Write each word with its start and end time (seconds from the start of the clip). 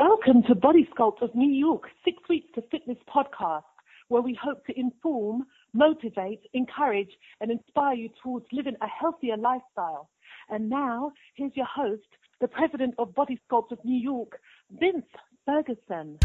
Welcome 0.00 0.44
to 0.44 0.54
Body 0.54 0.88
Sculpt 0.96 1.20
of 1.20 1.34
New 1.34 1.52
York, 1.52 1.82
Six 2.06 2.16
Weeks 2.26 2.48
to 2.54 2.62
Fitness 2.70 2.96
podcast, 3.14 3.64
where 4.08 4.22
we 4.22 4.34
hope 4.42 4.64
to 4.64 4.80
inform, 4.80 5.44
motivate, 5.74 6.40
encourage, 6.54 7.10
and 7.42 7.50
inspire 7.50 7.96
you 7.96 8.08
towards 8.22 8.46
living 8.50 8.76
a 8.80 8.86
healthier 8.86 9.36
lifestyle. 9.36 10.08
And 10.48 10.70
now, 10.70 11.12
here's 11.34 11.54
your 11.54 11.66
host, 11.66 12.08
the 12.40 12.48
president 12.48 12.94
of 12.96 13.14
Body 13.14 13.38
Sculpt 13.46 13.72
of 13.72 13.84
New 13.84 14.00
York, 14.00 14.40
Vince 14.70 15.04
Ferguson. 15.44 16.18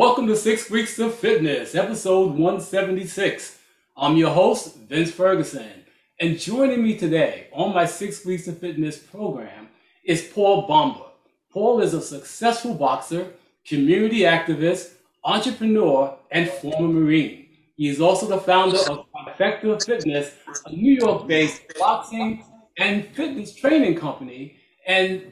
Welcome 0.00 0.28
to 0.28 0.34
Six 0.34 0.70
Weeks 0.70 0.98
of 0.98 1.14
Fitness, 1.14 1.74
episode 1.74 2.30
176. 2.30 3.58
I'm 3.98 4.16
your 4.16 4.30
host, 4.30 4.74
Vince 4.88 5.10
Ferguson, 5.10 5.84
and 6.18 6.38
joining 6.38 6.82
me 6.82 6.96
today 6.96 7.48
on 7.52 7.74
my 7.74 7.84
Six 7.84 8.24
Weeks 8.24 8.48
of 8.48 8.56
Fitness 8.56 8.96
program 8.96 9.68
is 10.02 10.22
Paul 10.22 10.66
Bamba. 10.66 11.08
Paul 11.52 11.82
is 11.82 11.92
a 11.92 12.00
successful 12.00 12.72
boxer, 12.72 13.34
community 13.66 14.20
activist, 14.20 14.94
entrepreneur, 15.22 16.16
and 16.30 16.48
former 16.48 16.88
Marine. 16.88 17.48
He 17.76 17.88
is 17.88 18.00
also 18.00 18.26
the 18.26 18.38
founder 18.38 18.78
of 18.78 19.04
Trifecta 19.36 19.84
Fitness, 19.84 20.32
a 20.64 20.72
New 20.72 20.94
York 20.94 21.26
based 21.26 21.60
boxing 21.78 22.42
and 22.78 23.06
fitness 23.08 23.54
training 23.54 23.96
company. 23.96 24.56
And 24.86 25.30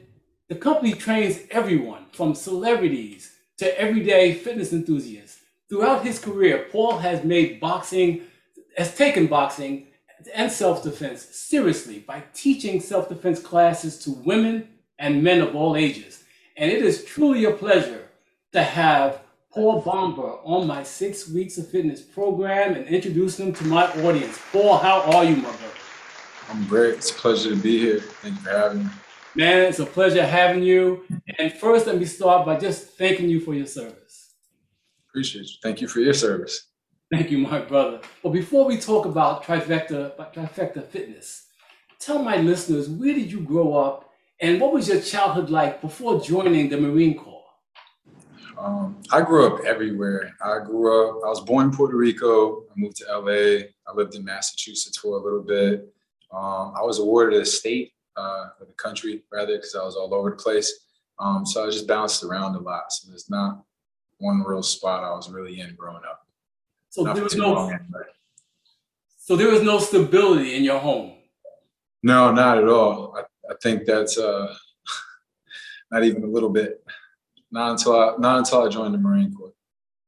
the 0.49 0.57
company 0.57 0.93
trains 0.93 1.39
everyone 1.51 2.05
from 2.13 2.35
celebrities 2.35 3.38
to 3.59 3.80
everyday 3.80 4.35
fitness 4.35 4.73
enthusiasts. 4.73 5.41
Throughout 5.69 6.05
his 6.05 6.19
career, 6.19 6.66
Paul 6.73 6.99
has 6.99 7.24
made 7.24 7.60
boxing, 7.60 8.23
has 8.77 8.95
taken 8.95 9.27
boxing 9.27 9.88
and 10.35 10.51
self 10.51 10.82
defense 10.82 11.23
seriously 11.23 11.99
by 12.01 12.24
teaching 12.32 12.80
self 12.80 13.09
defense 13.09 13.41
classes 13.41 13.99
to 14.05 14.10
women 14.10 14.69
and 14.99 15.23
men 15.23 15.41
of 15.41 15.55
all 15.55 15.77
ages. 15.77 16.24
And 16.57 16.71
it 16.71 16.82
is 16.82 17.05
truly 17.05 17.45
a 17.45 17.52
pleasure 17.52 18.09
to 18.52 18.63
have 18.63 19.21
Paul 19.52 19.82
Bamba 19.82 20.41
on 20.45 20.66
my 20.66 20.82
six 20.82 21.29
weeks 21.29 21.59
of 21.59 21.69
fitness 21.69 22.01
program 22.01 22.75
and 22.75 22.87
introduce 22.87 23.38
him 23.38 23.52
to 23.54 23.65
my 23.65 23.87
audience. 24.02 24.38
Paul, 24.52 24.79
how 24.79 25.01
are 25.13 25.25
you, 25.25 25.37
my 25.37 25.43
brother? 25.43 25.65
I'm 26.51 26.66
great. 26.66 26.95
It's 26.95 27.10
a 27.10 27.15
pleasure 27.15 27.51
to 27.51 27.57
be 27.57 27.79
here. 27.79 28.01
Thank 28.01 28.37
you 28.37 28.41
for 28.43 28.51
having 28.51 28.85
me. 28.85 28.91
Man, 29.35 29.66
it's 29.66 29.79
a 29.79 29.87
pleasure 29.87 30.25
having 30.25 30.63
you. 30.63 31.04
And 31.39 31.53
first, 31.53 31.87
let 31.87 31.97
me 31.97 32.05
start 32.05 32.45
by 32.45 32.59
just 32.59 32.99
thanking 32.99 33.29
you 33.29 33.41
for 33.41 33.55
your 33.55 33.67
service. 33.67 34.35
Appreciate 35.09 35.47
you. 35.47 35.57
Thank 35.63 35.81
you 35.81 35.87
for 35.87 36.01
your 36.01 36.15
service. 36.15 36.67
Thank 37.13 37.31
you, 37.31 37.39
my 37.39 37.61
brother. 37.61 38.01
But 38.23 38.31
before 38.31 38.67
we 38.67 38.77
talk 38.77 39.07
about 39.07 39.45
Trifecta, 39.45 40.16
Trifecta 40.35 40.85
Fitness, 40.85 41.47
tell 42.01 42.23
my 42.23 42.39
listeners 42.39 42.89
where 42.89 43.15
did 43.15 43.31
you 43.31 43.41
grow 43.41 43.75
up 43.75 44.11
and 44.41 44.61
what 44.61 44.73
was 44.73 44.89
your 44.89 45.01
childhood 45.01 45.49
like 45.49 45.81
before 45.81 46.21
joining 46.21 46.69
the 46.69 46.77
Marine 46.77 47.16
Corps? 47.16 47.45
Um, 48.59 49.01
I 49.13 49.23
grew 49.23 49.47
up 49.47 49.65
everywhere. 49.65 50.35
I 50.43 50.59
grew 50.65 51.09
up, 51.09 51.25
I 51.25 51.29
was 51.29 51.41
born 51.41 51.66
in 51.66 51.71
Puerto 51.71 51.97
Rico. 51.97 52.63
I 52.63 52.73
moved 52.77 52.97
to 52.97 53.05
LA. 53.05 53.69
I 53.87 53.95
lived 53.95 54.16
in 54.16 54.25
Massachusetts 54.25 54.99
for 54.99 55.16
a 55.16 55.23
little 55.23 55.43
bit. 55.43 55.93
Um, 56.33 56.75
I 56.77 56.83
was 56.83 56.99
awarded 56.99 57.41
a 57.41 57.47
state 57.47 57.93
uh, 58.16 58.49
the 58.59 58.73
country 58.75 59.23
rather, 59.33 59.57
because 59.57 59.77
I 59.77 59.85
was 59.85 59.95
all 59.95 60.13
over 60.13 60.31
the 60.31 60.37
place. 60.37 60.87
Um, 61.21 61.45
so 61.45 61.66
I 61.66 61.71
just 61.71 61.87
bounced 61.87 62.23
around 62.23 62.55
a 62.55 62.61
lot. 62.61 62.93
So 62.93 63.11
there's 63.11 63.29
not 63.29 63.65
one 64.19 64.43
real 64.47 64.62
spot 64.62 65.05
I 65.05 65.11
was 65.11 65.31
really 65.31 65.60
in 65.60 65.75
growing 65.75 66.03
up. 66.09 66.27
So 66.91 67.03
not 67.03 67.15
there 67.15 67.25
was 67.25 67.37
no. 67.37 67.71
so 69.19 69.37
there 69.37 69.50
was 69.50 69.62
no 69.62 69.78
stability 69.78 70.56
in 70.56 70.65
your 70.65 70.78
home. 70.78 71.15
No, 72.03 72.32
not 72.32 72.59
at 72.59 72.69
all. 72.69 73.16
I, 73.16 73.22
I 73.50 73.54
think 73.62 73.84
that's 73.84 74.19
uh, 74.19 74.54
not 75.91 76.04
even 76.04 76.22
a 76.22 76.26
little 76.26 76.50
bit. 76.50 76.82
Not 77.50 77.72
until 77.72 77.98
I 77.98 78.15
not 78.19 78.38
until 78.38 78.65
I 78.65 78.69
joined 78.69 78.94
the 78.94 78.98
Marine 78.98 79.32
Corps. 79.34 79.53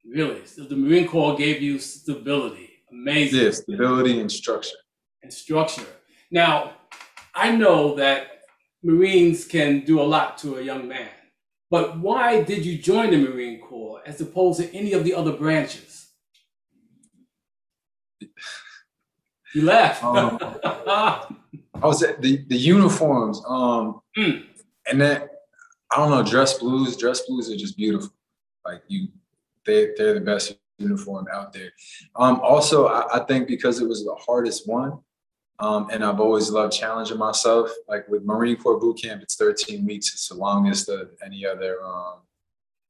Really? 0.05 0.45
So 0.47 0.65
the 0.65 0.77
Marine 0.77 1.07
Corps 1.07 1.37
gave 1.37 1.61
you 1.63 1.79
stability. 1.79 2.71
Amazing. 2.91 3.41
Yeah, 3.41 3.51
stability 3.51 4.21
and 4.21 4.31
structure. 4.31 4.77
And 5.23 5.33
structure. 5.33 5.87
Now, 6.31 6.73
I 7.35 7.55
know 7.55 7.95
that 7.97 8.30
Marines 8.83 9.45
can 9.45 9.85
do 9.85 10.01
a 10.01 10.03
lot 10.03 10.39
to 10.39 10.57
a 10.57 10.63
young 10.63 10.89
man, 10.89 11.11
but 11.71 11.99
why 11.99 12.43
did 12.43 12.65
you 12.65 12.79
join 12.79 13.11
the 13.11 13.19
Marine 13.19 13.61
Corps 13.61 14.01
as 14.07 14.21
opposed 14.21 14.61
to 14.61 14.75
any 14.75 14.93
of 14.93 15.05
the 15.05 15.15
other 15.15 15.33
branches? 15.33 16.09
You 19.53 19.65
laugh. 19.65 20.05
um, 20.05 20.39
I 21.83 21.87
was 21.87 22.05
at 22.05 22.23
the, 22.23 22.45
the 22.47 22.57
uniforms, 22.57 23.43
um, 23.49 24.01
mm. 24.17 24.45
and 24.89 25.01
that 25.01 25.29
I 25.91 25.97
don't 25.97 26.11
know, 26.11 26.23
dress 26.23 26.59
blues. 26.59 26.97
Dress 26.97 27.23
blues 27.27 27.51
are 27.51 27.57
just 27.57 27.77
beautiful. 27.77 28.13
Like 28.65 28.83
you, 28.89 29.09
they 29.67 29.91
they're 29.97 30.15
the 30.15 30.21
best 30.21 30.57
uniform 30.79 31.27
out 31.33 31.53
there. 31.53 31.71
Um, 32.17 32.41
also, 32.41 32.87
I, 32.87 33.21
I 33.21 33.25
think 33.25 33.49
because 33.49 33.81
it 33.81 33.89
was 33.89 34.05
the 34.05 34.15
hardest 34.15 34.69
one, 34.69 34.99
um, 35.61 35.89
and 35.91 36.03
I've 36.03 36.21
always 36.21 36.51
loved 36.51 36.73
challenging 36.73 37.19
myself. 37.19 37.71
Like 37.89 38.09
with 38.09 38.25
Marine 38.25 38.57
Corps 38.57 38.79
boot 38.79 39.01
camp, 39.03 39.23
it's 39.23 39.37
13 39.37 39.87
weeks. 39.87 40.13
It's 40.13 40.29
the 40.29 40.35
longest 40.35 40.89
of 40.89 41.11
any 41.25 41.45
other 41.45 41.83
um, 41.85 42.21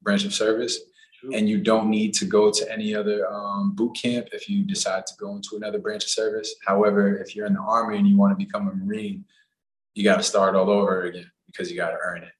branch 0.01 0.25
of 0.25 0.33
service. 0.33 0.79
True. 1.19 1.35
And 1.35 1.47
you 1.47 1.59
don't 1.59 1.89
need 1.89 2.13
to 2.15 2.25
go 2.25 2.49
to 2.49 2.71
any 2.71 2.95
other 2.95 3.31
um, 3.31 3.75
boot 3.75 3.95
camp 3.95 4.29
if 4.31 4.49
you 4.49 4.63
decide 4.63 5.05
to 5.07 5.13
go 5.19 5.35
into 5.35 5.55
another 5.55 5.79
branch 5.79 6.05
of 6.05 6.09
service. 6.09 6.55
However, 6.65 7.17
if 7.17 7.35
you're 7.35 7.45
in 7.45 7.53
the 7.53 7.59
Army 7.59 7.97
and 7.97 8.07
you 8.07 8.17
want 8.17 8.31
to 8.31 8.43
become 8.43 8.67
a 8.69 8.73
Marine, 8.73 9.25
you 9.93 10.03
got 10.03 10.17
to 10.17 10.23
start 10.23 10.55
all 10.55 10.69
over 10.69 11.03
again 11.03 11.29
because 11.47 11.69
you 11.69 11.77
got 11.77 11.91
to 11.91 11.97
earn 12.01 12.23
it. 12.23 12.31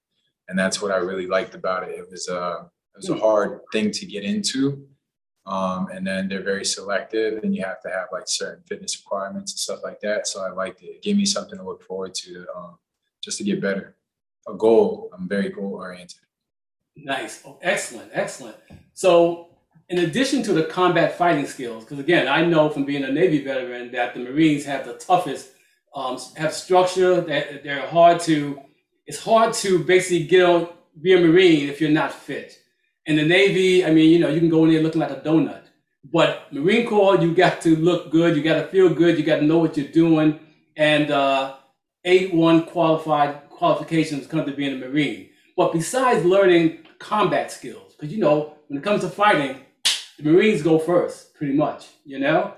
And 0.47 0.57
that's 0.57 0.81
what 0.81 0.91
I 0.91 0.97
really 0.97 1.27
liked 1.27 1.55
about 1.55 1.83
it. 1.83 1.97
It 1.97 2.09
was 2.09 2.27
a, 2.29 2.41
uh, 2.41 2.63
it 2.93 2.97
was 2.97 3.09
a 3.09 3.13
hmm. 3.13 3.19
hard 3.19 3.59
thing 3.71 3.91
to 3.91 4.05
get 4.05 4.23
into 4.23 4.85
um, 5.45 5.87
and 5.91 6.05
then 6.05 6.27
they're 6.27 6.43
very 6.43 6.65
selective 6.65 7.43
and 7.43 7.55
you 7.55 7.63
have 7.63 7.81
to 7.81 7.89
have 7.89 8.07
like 8.11 8.27
certain 8.27 8.63
fitness 8.67 9.01
requirements 9.03 9.53
and 9.53 9.59
stuff 9.59 9.79
like 9.83 9.99
that. 10.01 10.27
So 10.27 10.41
I 10.43 10.51
liked 10.51 10.83
it. 10.83 10.87
It 10.87 11.01
gave 11.01 11.17
me 11.17 11.25
something 11.25 11.57
to 11.57 11.63
look 11.63 11.83
forward 11.83 12.13
to 12.15 12.45
um, 12.55 12.77
just 13.23 13.37
to 13.39 13.43
get 13.43 13.61
better. 13.61 13.95
A 14.47 14.53
goal. 14.53 15.09
I'm 15.13 15.27
very 15.27 15.49
goal 15.49 15.73
oriented. 15.73 16.19
Nice. 16.95 17.41
Oh, 17.45 17.57
excellent. 17.61 18.11
Excellent. 18.13 18.57
So 18.93 19.49
in 19.89 19.99
addition 19.99 20.43
to 20.43 20.53
the 20.53 20.63
combat 20.63 21.17
fighting 21.17 21.45
skills, 21.45 21.83
because 21.83 21.99
again, 21.99 22.27
I 22.27 22.45
know 22.45 22.69
from 22.69 22.85
being 22.85 23.03
a 23.03 23.11
Navy 23.11 23.43
veteran 23.43 23.91
that 23.91 24.13
the 24.13 24.21
Marines 24.21 24.63
have 24.65 24.85
the 24.85 24.93
toughest, 24.93 25.51
um, 25.95 26.17
have 26.37 26.53
structure 26.53 27.19
that 27.21 27.63
they're 27.63 27.87
hard 27.87 28.19
to, 28.21 28.61
it's 29.05 29.21
hard 29.21 29.53
to 29.55 29.83
basically 29.83 30.25
get 30.27 30.45
on, 30.45 30.69
be 31.01 31.13
a 31.13 31.19
Marine 31.19 31.67
if 31.67 31.81
you're 31.81 31.89
not 31.89 32.13
fit. 32.13 32.60
In 33.05 33.15
the 33.15 33.25
Navy, 33.25 33.83
I 33.83 33.91
mean, 33.91 34.11
you 34.11 34.19
know, 34.19 34.29
you 34.29 34.39
can 34.39 34.49
go 34.49 34.63
in 34.65 34.71
there 34.71 34.81
looking 34.81 35.01
like 35.01 35.11
a 35.11 35.15
donut. 35.15 35.63
But 36.03 36.51
Marine 36.51 36.87
Corps, 36.87 37.21
you 37.21 37.33
got 37.33 37.61
to 37.61 37.75
look 37.75 38.11
good, 38.11 38.35
you 38.35 38.43
got 38.43 38.55
to 38.61 38.67
feel 38.67 38.93
good, 38.93 39.17
you 39.17 39.23
got 39.23 39.37
to 39.37 39.45
know 39.45 39.57
what 39.57 39.77
you're 39.77 39.87
doing, 39.87 40.39
and 40.75 41.11
uh, 41.11 41.55
A1 42.05 42.67
qualified 42.67 43.49
qualifications 43.49 44.27
come 44.27 44.45
to 44.45 44.51
being 44.51 44.73
a 44.81 44.87
Marine. 44.87 45.29
But 45.55 45.73
besides 45.73 46.25
learning 46.25 46.79
combat 46.99 47.51
skills, 47.51 47.93
because 47.93 48.11
you 48.13 48.19
know, 48.19 48.55
when 48.67 48.79
it 48.79 48.83
comes 48.83 49.01
to 49.01 49.09
fighting, 49.09 49.61
the 50.17 50.29
Marines 50.31 50.61
go 50.61 50.79
first, 50.79 51.33
pretty 51.35 51.53
much, 51.53 51.87
you 52.05 52.19
know? 52.19 52.53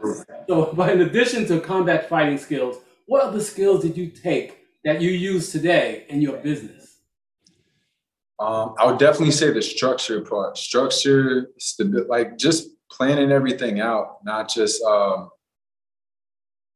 So, 0.47 0.73
but 0.73 0.89
in 0.91 1.01
addition 1.01 1.45
to 1.47 1.59
combat 1.61 2.09
fighting 2.09 2.37
skills, 2.37 2.77
what 3.05 3.23
other 3.23 3.41
skills 3.41 3.81
did 3.81 3.97
you 3.97 4.07
take 4.07 4.59
that 4.83 5.01
you 5.01 5.11
use 5.11 5.51
today 5.51 6.05
in 6.09 6.21
your 6.21 6.37
business? 6.37 6.92
Um, 8.39 8.75
I 8.79 8.85
would 8.85 8.97
definitely 8.97 9.31
say 9.31 9.51
the 9.51 9.61
structure 9.61 10.21
part, 10.21 10.57
structure, 10.57 11.51
stability, 11.59 12.09
like 12.09 12.37
just 12.37 12.69
planning 12.91 13.31
everything 13.31 13.79
out, 13.79 14.17
not 14.23 14.49
just 14.49 14.83
um, 14.83 15.29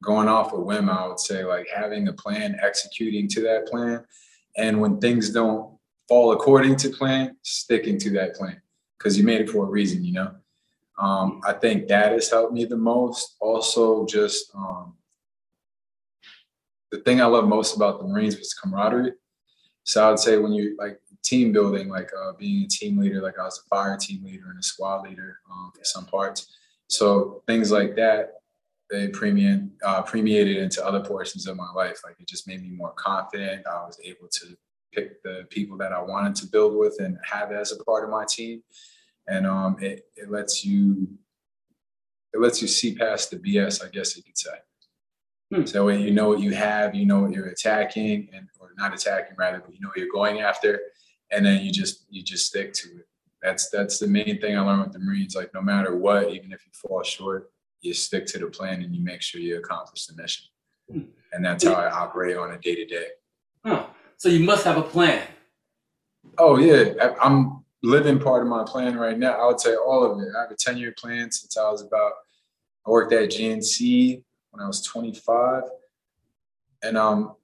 going 0.04 0.28
off 0.28 0.54
a 0.54 0.60
whim. 0.60 0.90
I 0.90 1.08
would 1.08 1.20
say 1.20 1.44
like 1.44 1.68
having 1.74 2.08
a 2.08 2.14
plan, 2.14 2.58
executing 2.62 3.28
to 3.30 3.42
that 3.42 3.68
plan, 3.68 4.06
and 4.56 4.80
when 4.80 5.00
things 5.00 5.32
don't 5.32 5.78
fall 6.08 6.32
according 6.32 6.76
to 6.78 6.90
plan, 6.90 7.36
sticking 7.42 7.98
to 8.00 8.12
that 8.12 8.36
plan 8.36 8.62
because 8.98 9.18
you 9.18 9.24
made 9.24 9.42
it 9.42 9.50
for 9.50 9.66
a 9.66 9.70
reason, 9.70 10.04
you 10.04 10.14
know. 10.14 10.32
Um, 11.00 11.42
I 11.46 11.54
think 11.54 11.88
that 11.88 12.12
has 12.12 12.30
helped 12.30 12.54
me 12.54 12.66
the 12.66 12.78
most. 12.78 13.36
Also, 13.40 14.06
just 14.06 14.52
um, 14.56 14.96
the 16.92 17.00
thing 17.00 17.22
I 17.22 17.26
love 17.26 17.48
most 17.48 17.76
about 17.76 18.00
the 18.00 18.08
Marines 18.08 18.38
was 18.38 18.54
camaraderie. 18.54 19.14
So 19.84 20.06
I 20.06 20.10
would 20.10 20.20
say 20.20 20.38
when 20.38 20.54
you 20.54 20.76
like 20.78 21.00
team 21.24 21.52
building, 21.52 21.90
like 21.90 22.12
uh, 22.20 22.34
being 22.34 22.64
a 22.64 22.68
team 22.68 22.98
leader, 22.98 23.22
like 23.22 23.40
I 23.40 23.44
was 23.44 23.62
a 23.66 23.68
fire 23.68 23.98
team 23.98 24.24
leader 24.24 24.50
and 24.50 24.60
a 24.60 24.64
squad 24.64 25.08
leader 25.08 25.40
um, 25.52 25.72
for 25.76 25.84
some 25.84 26.06
parts. 26.06 26.58
So 26.88 27.44
things 27.48 27.72
like 27.72 27.96
that, 27.96 28.34
they 28.90 29.10
premium, 29.10 29.72
uh, 29.84 30.02
permeated 30.02 30.58
into 30.58 30.86
other 30.86 31.02
portions 31.02 31.48
of 31.48 31.58
my 31.58 31.70
life. 31.76 32.00
Like 32.06 32.16
it 32.20 32.28
just 32.28 32.48
made 32.48 32.62
me 32.62 32.70
more 32.70 32.94
confident. 32.94 33.66
I 33.68 33.86
was 33.86 34.00
able 34.04 34.28
to 34.30 34.58
pick 34.94 35.22
the 35.24 35.46
people 35.50 35.78
that 35.78 35.92
I 35.92 36.02
wanted 36.02 36.36
to 36.36 36.48
build 36.48 36.76
with 36.78 36.96
and 37.00 37.18
have 37.24 37.52
as 37.52 37.72
a 37.72 37.84
part 37.84 38.04
of 38.04 38.10
my 38.10 38.26
team. 38.28 38.64
And 39.28 39.46
um, 39.46 39.78
it, 39.82 40.06
it 40.16 40.32
lets 40.32 40.66
you 40.66 41.08
it 42.34 42.40
lets 42.40 42.62
you 42.62 42.68
see 42.68 42.94
past 42.94 43.32
the 43.32 43.38
BS, 43.38 43.84
I 43.84 43.90
guess 43.90 44.16
you 44.16 44.24
could 44.24 44.38
say. 44.38 44.52
Hmm. 45.54 45.66
So 45.66 45.86
when 45.86 46.02
you 46.02 46.12
know 46.12 46.28
what 46.28 46.40
you 46.40 46.54
have, 46.54 46.94
you 46.94 47.06
know 47.06 47.22
what 47.22 47.32
you're 47.32 47.48
attacking 47.48 48.30
and 48.34 48.48
or 48.60 48.72
not 48.78 48.94
attacking 48.94 49.36
rather, 49.38 49.60
but 49.60 49.74
you 49.74 49.80
know 49.82 49.88
what 49.88 49.98
you're 49.98 50.12
going 50.14 50.42
after, 50.42 50.80
and 51.32 51.46
then 51.46 51.64
you 51.64 51.72
just 51.72 52.06
you 52.10 52.24
just 52.24 52.48
stick 52.48 52.74
to 52.74 52.90
it. 53.00 53.08
That's 53.42 53.70
that's 53.70 54.00
the 54.00 54.08
main 54.08 54.40
thing 54.40 54.58
I 54.58 54.62
learned 54.62 54.84
with 54.84 54.94
the 54.94 55.00
Marines. 55.00 55.36
Like 55.36 55.54
no 55.54 55.62
matter 55.62 55.96
what, 55.96 56.32
even 56.32 56.52
if 56.52 56.66
you 56.66 56.72
fall 56.74 57.04
short, 57.04 57.52
you 57.82 57.94
stick 57.94 58.26
to 58.28 58.40
the 58.40 58.48
plan 58.48 58.82
and 58.82 58.96
you 58.96 59.04
make 59.04 59.22
sure 59.22 59.40
you 59.42 59.58
accomplish 59.58 60.06
the 60.06 60.20
mission. 60.22 60.46
Hmm. 60.92 61.02
And 61.34 61.46
that's 61.46 61.64
how 61.64 61.74
I 61.74 61.90
operate 61.90 62.38
on 62.38 62.52
a 62.52 62.58
day 62.58 62.76
to 62.76 62.86
day. 62.86 63.08
Huh. 63.66 63.86
So 64.18 64.30
you 64.30 64.40
must 64.40 64.64
have 64.66 64.78
a 64.78 64.82
plan. 64.82 65.28
Oh 66.38 66.58
yeah, 66.58 67.14
I'm 67.22 67.64
living 67.84 68.20
part 68.20 68.42
of 68.42 68.48
my 68.48 68.64
plan 68.64 68.98
right 68.98 69.18
now. 69.18 69.34
I 69.34 69.46
would 69.46 69.60
say 69.60 69.76
all 69.76 70.04
of 70.04 70.20
it. 70.20 70.30
I 70.36 70.42
have 70.42 70.52
a 70.52 70.56
10 70.56 70.78
year 70.78 70.94
plan 70.98 71.32
since 71.32 71.58
I 71.58 71.70
was 71.70 71.82
about. 71.82 72.14
I 72.86 72.90
worked 72.90 73.14
at 73.14 73.30
GNC 73.30 74.24
when 74.52 74.64
I 74.64 74.68
was 74.68 74.82
25, 74.82 75.64
and 76.84 76.98
um, 76.98 77.36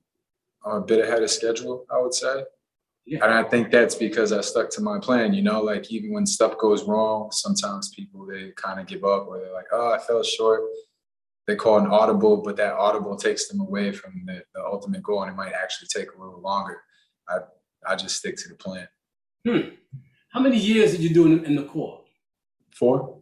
I'm 0.66 0.78
a 0.78 0.82
bit 0.82 1.06
ahead 1.06 1.22
of 1.22 1.30
schedule. 1.30 1.86
I 1.92 2.00
would 2.02 2.14
say. 2.14 2.44
Yeah. 3.06 3.24
And 3.24 3.34
I 3.34 3.44
think 3.44 3.70
that's 3.70 3.96
because 3.96 4.32
I 4.32 4.42
stuck 4.42 4.70
to 4.72 4.82
my 4.82 4.98
plan, 4.98 5.34
you 5.34 5.42
know, 5.42 5.62
like 5.62 5.92
even 5.92 6.14
when 6.14 6.26
stuff 6.26 6.58
goes 6.58 6.86
wrong, 6.86 7.32
sometimes 7.32 7.94
people 7.94 8.26
they 8.26 8.52
kind 8.56 8.80
of 8.80 8.88
give 8.88 9.04
up 9.04 9.28
or 9.28 9.40
they're 9.40 9.54
like, 9.54 9.68
oh, 9.74 9.94
I 9.94 10.00
fell 10.00 10.24
short 10.24 10.62
they 11.48 11.56
call 11.56 11.80
an 11.80 11.88
audible, 11.88 12.38
but 12.38 12.56
that 12.58 12.74
audible 12.74 13.16
takes 13.16 13.48
them 13.48 13.60
away 13.60 13.92
from 13.92 14.24
the, 14.26 14.44
the 14.56 14.64
ultimate 14.64 15.04
goal, 15.04 15.24
and 15.24 15.32
it 15.32 15.36
might 15.36 15.54
actually 15.54 15.90
take 15.94 16.14
a 16.14 16.20
little 16.20 16.42
longer. 16.42 16.82
I 17.28 17.40
I 17.86 17.96
just 17.96 18.18
stick 18.18 18.38
to 18.38 18.50
the 18.50 18.56
plan. 18.56 18.88
Hmm. 19.46 19.70
How 20.30 20.40
many 20.40 20.58
years 20.58 20.92
did 20.92 21.02
you 21.02 21.14
do 21.14 21.26
in, 21.26 21.44
in 21.46 21.56
the 21.56 21.64
Corps? 21.64 22.02
Four. 22.74 23.20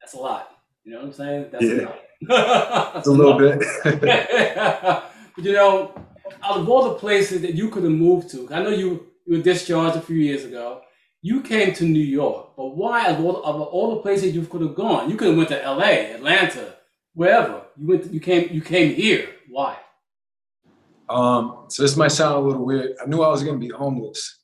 That's 0.00 0.14
a 0.14 0.18
lot. 0.18 0.50
You 0.84 0.92
know 0.92 0.98
what 0.98 1.06
I'm 1.06 1.12
saying? 1.12 1.48
That's 1.50 1.64
yeah. 1.64 1.92
a, 2.30 2.98
it's 2.98 3.08
a 3.08 3.10
little 3.10 3.36
bit. 3.36 3.60
but 3.84 5.10
you 5.44 5.52
know, 5.52 5.94
out 6.42 6.58
of 6.58 6.68
all 6.68 6.84
the 6.84 6.94
places 6.94 7.42
that 7.42 7.54
you 7.54 7.68
could 7.68 7.84
have 7.84 7.92
moved 7.92 8.30
to, 8.30 8.48
I 8.52 8.62
know 8.62 8.70
you, 8.70 9.06
you 9.26 9.36
were 9.36 9.42
discharged 9.42 9.96
a 9.96 10.00
few 10.00 10.16
years 10.16 10.44
ago. 10.44 10.82
You 11.22 11.42
came 11.42 11.74
to 11.74 11.84
New 11.84 11.98
York, 11.98 12.56
but 12.56 12.76
why 12.76 13.08
of 13.08 13.22
all, 13.24 13.44
of 13.44 13.60
all 13.60 13.96
the 13.96 14.02
places 14.02 14.34
you 14.34 14.42
could 14.46 14.62
have 14.62 14.74
gone? 14.74 15.10
You 15.10 15.16
could 15.16 15.28
have 15.28 15.36
went 15.36 15.50
to 15.50 15.62
L.A., 15.62 16.14
Atlanta, 16.14 16.76
wherever 17.14 17.62
you 17.76 17.88
went, 17.88 18.04
to, 18.04 18.10
you 18.10 18.20
came, 18.20 18.48
you 18.50 18.62
came 18.62 18.94
here. 18.94 19.28
Why? 19.50 19.76
Um, 21.10 21.64
so 21.68 21.82
this 21.82 21.96
might 21.96 22.12
sound 22.12 22.36
a 22.36 22.38
little 22.38 22.64
weird. 22.64 22.94
I 23.02 23.06
knew 23.06 23.22
I 23.22 23.28
was 23.28 23.42
going 23.42 23.60
to 23.60 23.66
be 23.66 23.72
homeless, 23.72 24.38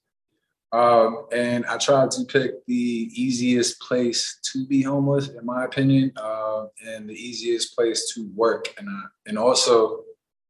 um, 0.73 1.27
and 1.33 1.65
I 1.67 1.79
tried 1.79 2.11
to 2.11 2.25
pick 2.25 2.67
the 2.67 2.75
easiest 2.75 3.81
place 3.81 4.39
to 4.53 4.67
be 4.67 4.83
homeless, 4.83 5.29
in 5.29 5.47
my 5.47 5.65
opinion, 5.65 6.13
uh, 6.17 6.67
and 6.85 7.09
the 7.09 7.15
easiest 7.15 7.75
place 7.75 8.13
to 8.15 8.29
work, 8.35 8.75
and 8.77 8.89
uh, 8.89 9.09
and 9.27 9.39
also 9.39 10.03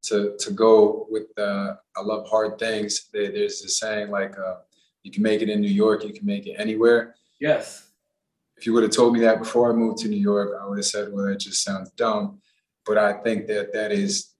to 0.07 0.35
to 0.39 0.51
go 0.51 1.07
with. 1.09 1.27
Uh, 1.37 1.75
I 1.95 2.01
love 2.01 2.27
hard 2.27 2.59
things. 2.59 3.09
There's 3.13 3.61
this 3.61 3.79
saying 3.79 4.09
like, 4.09 4.37
uh, 4.37 4.55
"You 5.03 5.11
can 5.11 5.23
make 5.23 5.41
it 5.41 5.49
in 5.49 5.61
New 5.61 5.67
York, 5.69 6.03
you 6.03 6.13
can 6.13 6.25
make 6.25 6.47
it 6.47 6.55
anywhere." 6.57 7.15
Yes 7.39 7.87
if 8.57 8.65
you 8.65 8.73
would 8.73 8.83
have 8.83 8.91
told 8.91 9.13
me 9.13 9.19
that 9.21 9.39
before 9.39 9.71
I 9.71 9.75
moved 9.75 9.99
to 9.99 10.07
New 10.07 10.17
York, 10.17 10.57
I 10.59 10.65
would 10.65 10.79
have 10.79 10.85
said, 10.85 11.13
well, 11.13 11.25
that 11.25 11.39
just 11.39 11.63
sounds 11.63 11.91
dumb. 11.91 12.39
But 12.85 12.97
I 12.97 13.13
think 13.13 13.47
that 13.47 13.71
that 13.73 13.91
is, 13.91 14.33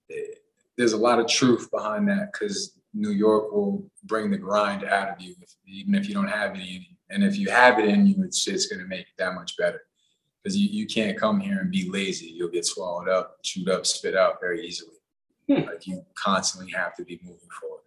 there's 0.75 0.94
a 0.94 0.98
lot 0.98 1.19
of 1.19 1.28
truth 1.28 1.69
behind 1.69 2.10
that 2.10 2.31
because 2.31 2.78
New 2.94 3.12
York 3.12 3.52
will 3.52 3.86
bring 4.06 4.31
the 4.31 4.38
grind 4.38 4.84
out 4.86 5.10
of 5.10 5.22
you, 5.22 5.36
if, 5.42 5.54
even 5.68 5.94
if 5.94 6.08
you 6.08 6.16
don't 6.16 6.28
have 6.28 6.56
it 6.56 6.62
in 6.62 6.66
you. 6.66 6.81
And 7.10 7.24
if 7.24 7.38
you 7.38 7.50
have 7.50 7.80
it 7.80 7.88
in 7.88 8.08
you, 8.08 8.24
it's 8.24 8.44
just 8.44 8.69
going 8.69 8.81
to 8.81 8.88
make 8.88 9.02
it 9.02 9.18
that 9.18 9.36
much 9.36 9.56
better. 9.56 9.81
Because 10.42 10.58
you, 10.58 10.68
you 10.68 10.88
can't 10.88 11.18
come 11.18 11.40
here 11.40 11.60
and 11.60 11.72
be 11.72 11.90
lazy. 11.90 12.28
You'll 12.28 12.50
get 12.50 12.66
swallowed 12.66 13.10
up, 13.10 13.38
chewed 13.44 13.69
up, 13.69 13.86
spit 13.86 14.16
out 14.16 14.40
very 14.42 14.66
easily. 14.66 14.97
Hmm. 15.50 15.62
Like 15.62 15.88
you 15.88 16.06
constantly 16.16 16.72
have 16.74 16.96
to 16.98 17.04
be 17.04 17.20
moving 17.24 17.50
forward. 17.60 17.82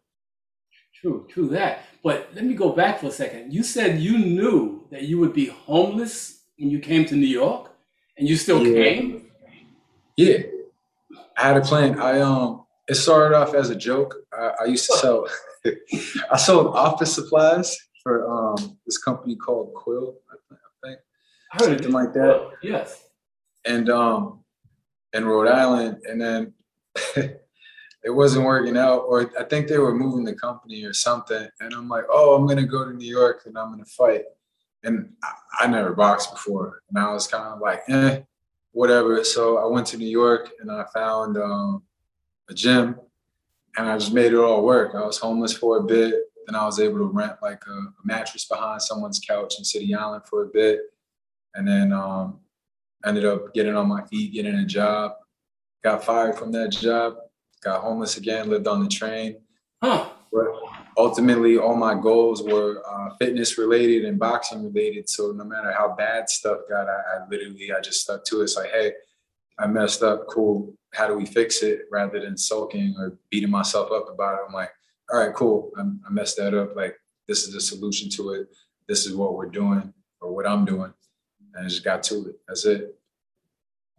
True, 0.95 1.27
true 1.31 1.49
that. 1.49 1.85
But 2.03 2.29
let 2.35 2.45
me 2.45 2.55
go 2.55 2.71
back 2.71 3.01
for 3.01 3.07
a 3.07 3.11
second. 3.11 3.53
You 3.53 3.62
said 3.62 4.01
you 4.01 4.19
knew 4.19 4.87
that 4.91 5.03
you 5.03 5.19
would 5.19 5.33
be 5.33 5.47
homeless 5.47 6.43
when 6.59 6.71
you 6.71 6.79
came 6.79 7.05
to 7.07 7.15
New 7.15 7.27
York, 7.27 7.71
and 8.19 8.29
you 8.29 8.37
still 8.37 8.67
yeah. 8.67 8.83
came. 8.83 9.31
Yeah, 10.17 10.39
I 11.39 11.43
had 11.43 11.57
a 11.57 11.61
plan. 11.62 11.99
I 11.99 12.21
um, 12.21 12.65
it 12.87 12.97
started 12.97 13.35
off 13.35 13.55
as 13.55 13.71
a 13.71 13.77
joke. 13.77 14.15
I, 14.33 14.53
I 14.61 14.65
used 14.67 14.87
to 14.91 14.97
sell. 14.99 15.27
I 16.31 16.37
sold 16.37 16.69
office 16.69 17.15
supplies 17.15 17.77
for 18.03 18.29
um 18.31 18.79
this 18.87 18.99
company 18.99 19.37
called 19.37 19.73
Quill. 19.75 20.17
I 20.31 20.56
think. 20.85 20.99
I 21.53 21.65
heard 21.65 21.79
something 21.79 21.93
like 21.93 22.13
that. 22.13 22.51
Yes. 22.63 23.05
And 23.65 23.89
um, 23.91 24.45
in 25.13 25.25
Rhode 25.25 25.49
Island, 25.49 25.99
and 26.09 26.21
then 26.21 26.53
it 28.02 28.11
wasn't 28.11 28.47
working 28.47 28.76
out, 28.76 29.00
or 29.00 29.31
I 29.38 29.44
think 29.44 29.69
they 29.69 29.79
were 29.79 29.94
moving 29.94 30.25
the 30.25 30.35
company 30.35 30.85
or 30.85 30.93
something. 30.93 31.47
And 31.61 31.75
I'm 31.75 31.88
like, 31.88 32.05
oh, 32.11 32.35
I'm 32.35 32.47
gonna 32.47 32.67
go 32.67 32.85
to 32.85 32.97
New 32.97 33.08
York 33.08 33.43
and 33.47 33.58
I'm 33.58 33.70
gonna 33.70 33.85
fight. 33.85 34.25
And 34.82 35.12
I, 35.23 35.64
I 35.64 35.67
never 35.67 35.93
boxed 35.93 36.32
before, 36.32 36.82
and 36.88 36.99
I 36.99 37.12
was 37.12 37.26
kind 37.26 37.44
of 37.44 37.61
like, 37.61 37.82
eh, 37.88 38.20
whatever. 38.73 39.23
So 39.25 39.58
I 39.58 39.67
went 39.67 39.87
to 39.88 39.99
New 39.99 40.08
York 40.08 40.50
and 40.61 40.70
I 40.70 40.87
found 40.94 41.37
um, 41.37 41.82
a 42.49 42.55
gym, 42.55 42.99
and 43.76 43.88
I 43.88 43.99
just 43.99 44.14
made 44.14 44.32
it 44.32 44.38
all 44.38 44.64
work. 44.64 44.94
I 44.94 45.05
was 45.05 45.19
homeless 45.19 45.53
for 45.53 45.79
a 45.79 45.82
bit, 45.82 46.14
then 46.46 46.55
I 46.55 46.64
was 46.64 46.81
able 46.81 46.99
to 46.99 47.05
rent 47.05 47.37
like 47.43 47.62
a, 47.67 47.73
a 47.73 47.93
mattress 48.05 48.46
behind 48.46 48.81
someone's 48.81 49.20
couch 49.20 49.56
in 49.58 49.64
City 49.64 49.94
Island 49.94 50.23
for 50.25 50.44
a 50.44 50.49
bit, 50.49 50.81
and 51.55 51.69
then 51.69 51.93
um, 51.93 52.41
ended 53.05 53.26
up 53.26 53.53
getting 53.53 53.76
on 53.76 53.88
my 53.88 54.05
feet, 54.06 54.32
getting 54.32 54.55
a 54.55 54.64
job. 54.64 55.12
Got 55.82 56.05
fired 56.05 56.37
from 56.37 56.53
that 56.53 56.73
job 56.73 57.17
got 57.62 57.83
homeless 57.83 58.17
again, 58.17 58.49
lived 58.49 58.67
on 58.67 58.83
the 58.83 58.89
train. 58.89 59.37
Huh. 59.83 60.09
But 60.33 60.47
ultimately, 60.97 61.59
all 61.59 61.75
my 61.75 61.95
goals 61.95 62.43
were 62.43 62.83
uh, 62.89 63.15
fitness 63.19 63.59
related 63.59 64.05
and 64.05 64.19
boxing 64.19 64.65
related. 64.65 65.09
So 65.09 65.33
no 65.33 65.45
matter 65.45 65.73
how 65.73 65.95
bad 65.97 66.29
stuff 66.29 66.59
got, 66.69 66.89
I, 66.89 66.93
I 66.93 67.29
literally 67.29 67.73
I 67.73 67.81
just 67.81 68.03
stuck 68.03 68.25
to 68.27 68.41
it. 68.41 68.45
It's 68.45 68.57
like, 68.57 68.71
hey, 68.71 68.93
I 69.59 69.67
messed 69.67 70.03
up. 70.03 70.27
Cool. 70.29 70.75
How 70.95 71.07
do 71.07 71.15
we 71.15 71.27
fix 71.27 71.62
it? 71.62 71.83
Rather 71.91 72.21
than 72.21 72.37
sulking 72.37 72.95
or 72.99 73.19
beating 73.31 73.51
myself 73.51 73.91
up 73.93 74.09
about 74.13 74.35
it, 74.35 74.41
I'm 74.47 74.55
like, 74.55 74.71
all 75.11 75.19
right, 75.19 75.35
cool. 75.35 75.73
I'm, 75.77 76.01
I 76.06 76.13
messed 76.13 76.37
that 76.37 76.55
up. 76.55 76.77
Like 76.77 76.97
this 77.27 77.47
is 77.47 77.55
the 77.55 77.61
solution 77.61 78.09
to 78.11 78.31
it. 78.33 78.49
This 78.89 79.06
is 79.06 79.15
what 79.15 79.35
we're 79.35 79.51
doing 79.51 79.93
or 80.20 80.34
what 80.34 80.46
I'm 80.46 80.65
doing, 80.65 80.93
and 81.55 81.65
I 81.65 81.69
just 81.69 81.84
got 81.84 82.03
to 82.05 82.29
it. 82.29 82.37
That's 82.46 82.65
it. 82.67 82.96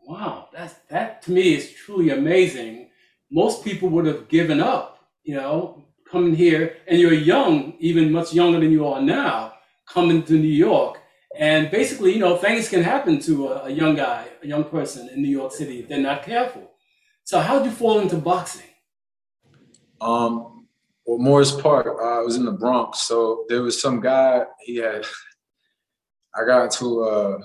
Wow, 0.04 0.50
that's 0.54 0.76
that 0.90 1.22
to 1.24 1.32
me 1.32 1.54
is 1.56 1.72
truly 1.72 2.10
amazing 2.10 2.81
most 3.32 3.64
people 3.64 3.90
would 3.90 4.06
have 4.06 4.28
given 4.28 4.60
up, 4.60 5.00
you 5.24 5.36
know, 5.36 5.84
coming 6.10 6.36
here. 6.36 6.78
And 6.88 7.00
you're 7.00 7.14
young, 7.14 7.74
even 7.80 8.12
much 8.12 8.34
younger 8.34 8.60
than 8.60 8.72
you 8.72 8.86
are 8.88 9.02
now, 9.02 9.54
coming 9.88 10.24
to 10.24 10.34
New 10.34 10.48
York. 10.48 11.00
And 11.38 11.72
basically, 11.72 12.14
you 12.14 12.20
know, 12.20 12.36
things 12.36 12.68
can 12.68 12.84
happen 12.84 13.20
to 13.22 13.48
a, 13.48 13.66
a 13.66 13.70
young 13.70 13.96
guy, 13.96 14.28
a 14.44 14.48
young 14.48 14.66
person 14.66 15.08
in 15.10 15.22
New 15.22 15.30
York 15.30 15.54
City 15.54 15.80
if 15.80 15.88
they're 15.88 16.00
not 16.00 16.24
careful. 16.24 16.70
So, 17.24 17.40
how 17.40 17.60
did 17.60 17.66
you 17.66 17.72
fall 17.72 18.00
into 18.00 18.18
boxing? 18.18 18.68
Um, 20.02 20.68
well, 21.06 21.20
Morris 21.20 21.52
Park, 21.52 21.88
uh, 21.88 22.20
I 22.20 22.22
was 22.22 22.36
in 22.36 22.46
the 22.46 22.52
Bronx. 22.52 23.02
So 23.02 23.46
there 23.48 23.62
was 23.62 23.82
some 23.82 24.02
guy, 24.02 24.44
he 24.60 24.78
had, 24.78 25.06
I 26.36 26.46
got 26.46 26.64
into 26.64 27.04
a, 27.04 27.38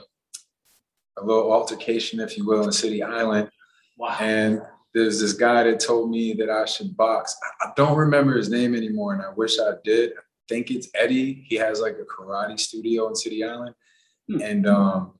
a 1.18 1.24
little 1.24 1.52
altercation, 1.52 2.20
if 2.20 2.36
you 2.36 2.46
will, 2.46 2.64
in 2.64 2.72
City 2.72 3.02
Island. 3.02 3.50
Wow. 3.96 4.16
And 4.20 4.62
there's 4.96 5.20
this 5.20 5.34
guy 5.34 5.62
that 5.62 5.78
told 5.78 6.10
me 6.10 6.32
that 6.32 6.48
I 6.48 6.64
should 6.64 6.96
box. 6.96 7.36
I 7.60 7.70
don't 7.76 7.98
remember 7.98 8.34
his 8.34 8.48
name 8.48 8.74
anymore, 8.74 9.12
and 9.12 9.22
I 9.22 9.30
wish 9.30 9.58
I 9.58 9.72
did. 9.84 10.12
I 10.12 10.22
think 10.48 10.70
it's 10.70 10.88
Eddie. 10.94 11.44
He 11.46 11.56
has 11.56 11.82
like 11.82 11.98
a 12.00 12.04
karate 12.04 12.58
studio 12.58 13.06
in 13.08 13.14
City 13.14 13.44
Island, 13.44 13.74
hmm. 14.26 14.40
and 14.40 14.66
um, 14.66 15.18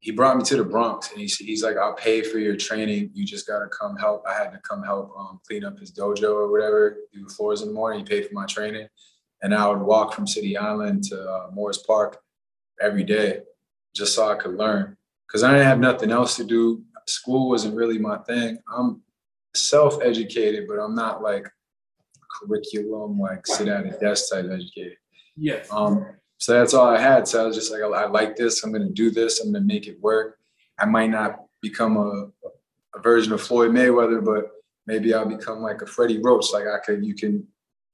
he 0.00 0.12
brought 0.12 0.38
me 0.38 0.44
to 0.44 0.56
the 0.56 0.64
Bronx, 0.64 1.10
and 1.10 1.20
he's 1.20 1.36
he's 1.36 1.62
like, 1.62 1.76
"I'll 1.76 1.92
pay 1.92 2.22
for 2.22 2.38
your 2.38 2.56
training. 2.56 3.10
You 3.12 3.26
just 3.26 3.46
gotta 3.46 3.68
come 3.68 3.98
help." 3.98 4.24
I 4.26 4.32
had 4.32 4.50
to 4.52 4.58
come 4.66 4.82
help 4.82 5.12
um, 5.14 5.40
clean 5.46 5.62
up 5.62 5.78
his 5.78 5.92
dojo 5.92 6.32
or 6.32 6.50
whatever, 6.50 6.96
do 7.12 7.22
the 7.22 7.34
floors 7.34 7.60
in 7.60 7.68
the 7.68 7.74
morning. 7.74 7.98
He 7.98 8.06
paid 8.06 8.26
for 8.26 8.32
my 8.32 8.46
training, 8.46 8.88
and 9.42 9.54
I 9.54 9.68
would 9.68 9.82
walk 9.82 10.14
from 10.14 10.26
City 10.26 10.56
Island 10.56 11.04
to 11.10 11.20
uh, 11.20 11.50
Morris 11.52 11.82
Park 11.86 12.18
every 12.80 13.04
day 13.04 13.40
just 13.94 14.14
so 14.14 14.26
I 14.26 14.36
could 14.36 14.54
learn 14.56 14.96
because 15.28 15.42
I 15.42 15.52
didn't 15.52 15.66
have 15.66 15.80
nothing 15.80 16.10
else 16.10 16.36
to 16.36 16.44
do 16.44 16.82
school 17.06 17.48
wasn't 17.48 17.76
really 17.76 17.98
my 17.98 18.18
thing. 18.18 18.58
I'm 18.74 19.02
self-educated, 19.54 20.66
but 20.68 20.78
I'm 20.78 20.94
not 20.94 21.22
like 21.22 21.46
curriculum, 22.40 23.18
like 23.20 23.46
sit 23.46 23.68
at 23.68 23.86
a 23.86 23.90
desk 23.90 24.32
type 24.32 24.46
educated. 24.50 24.96
Yes. 25.36 25.68
Um, 25.70 26.06
so 26.38 26.58
that's 26.58 26.74
all 26.74 26.88
I 26.88 27.00
had. 27.00 27.28
So 27.28 27.42
I 27.42 27.46
was 27.46 27.56
just 27.56 27.72
like, 27.72 27.82
I, 27.82 28.06
like 28.06 28.36
this. 28.36 28.64
I'm 28.64 28.72
going 28.72 28.86
to 28.86 28.92
do 28.92 29.10
this. 29.10 29.40
I'm 29.40 29.52
going 29.52 29.62
to 29.62 29.74
make 29.74 29.86
it 29.86 30.00
work. 30.00 30.38
I 30.78 30.86
might 30.86 31.10
not 31.10 31.44
become 31.62 31.96
a, 31.96 32.28
a 32.96 33.00
version 33.00 33.32
of 33.32 33.40
Floyd 33.40 33.70
Mayweather, 33.70 34.24
but 34.24 34.50
maybe 34.86 35.14
I'll 35.14 35.24
become 35.24 35.62
like 35.62 35.82
a 35.82 35.86
Freddie 35.86 36.20
Roach. 36.20 36.52
Like 36.52 36.66
I 36.66 36.78
could, 36.84 37.04
you 37.04 37.14
can 37.14 37.46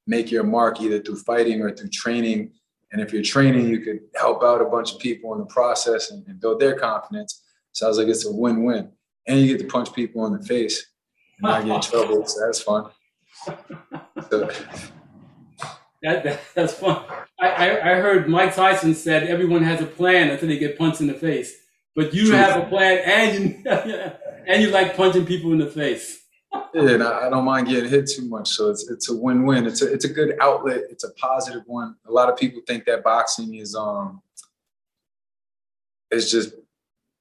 make 0.07 0.31
your 0.31 0.45
mark 0.45 0.81
either 0.81 1.01
through 1.01 1.19
fighting 1.19 1.61
or 1.61 1.71
through 1.75 1.91
training. 1.91 2.53
And 2.93 3.01
if 3.01 3.13
you're 3.13 3.23
training, 3.23 3.69
you 3.69 3.81
could 3.81 4.01
help 4.17 4.43
out 4.43 4.63
a 4.63 4.65
bunch 4.65 4.95
of 4.95 4.99
people 4.99 5.33
in 5.35 5.41
the 5.41 5.47
process 5.47 6.11
and, 6.11 6.27
and 6.27 6.41
build 6.41 6.61
their 6.61 6.77
confidence. 6.77 7.43
Sounds 7.73 7.99
like 7.99 8.09
it's 8.09 8.27
a 8.27 8.33
win-win. 8.33 8.91
And 9.27 9.39
you 9.39 9.47
get 9.47 9.59
to 9.65 9.71
punch 9.71 9.93
people 9.93 10.27
in 10.27 10.33
the 10.33 10.43
face 10.43 10.87
and 11.39 11.51
not 11.51 11.65
get 11.65 11.75
in 11.75 11.81
trouble. 11.81 12.27
So 12.27 12.47
that's 12.47 12.63
fun. 12.63 12.91
So, 13.45 13.53
that, 16.03 16.25
that, 16.25 16.41
that's 16.55 16.75
fun. 16.75 17.05
I, 17.39 17.49
I, 17.49 17.93
I, 17.93 17.95
heard 18.01 18.29
Mike 18.29 18.55
Tyson 18.55 18.95
said 18.95 19.25
everyone 19.25 19.63
has 19.63 19.81
a 19.81 19.87
plan 19.87 20.31
until 20.31 20.49
they 20.49 20.59
get 20.59 20.79
punched 20.79 21.01
in 21.01 21.07
the 21.07 21.15
face. 21.15 21.55
But 21.95 22.15
you 22.15 22.27
True. 22.27 22.37
have 22.37 22.65
a 22.65 22.69
plan 22.69 22.99
and 23.05 23.45
you 23.45 23.63
and 24.47 24.63
you 24.63 24.71
like 24.71 24.97
punching 24.97 25.27
people 25.27 25.53
in 25.53 25.59
the 25.59 25.67
face. 25.67 26.23
yeah, 26.75 26.83
and 26.83 27.03
I, 27.03 27.27
I, 27.27 27.31
don't 27.31 27.45
mind 27.45 27.69
getting 27.69 27.91
hit 27.91 28.09
too 28.09 28.29
much. 28.29 28.49
So 28.49 28.71
it's 28.71 28.89
it's 28.91 29.11
a 29.11 29.17
win-win. 29.17 29.67
It's 29.67 29.83
a 29.83 29.93
it's 29.93 30.05
a 30.05 30.09
good 30.09 30.37
outlet. 30.41 30.83
It's 30.91 31.05
a 31.05 31.13
positive 31.15 31.63
one. 31.67 31.97
A 32.07 32.13
lot 32.13 32.29
of 32.29 32.39
people 32.39 32.61
think 32.67 32.85
that 32.87 33.03
boxing 33.03 33.55
is 33.55 33.75
um 33.75 34.23
it's 36.11 36.31
just 36.31 36.55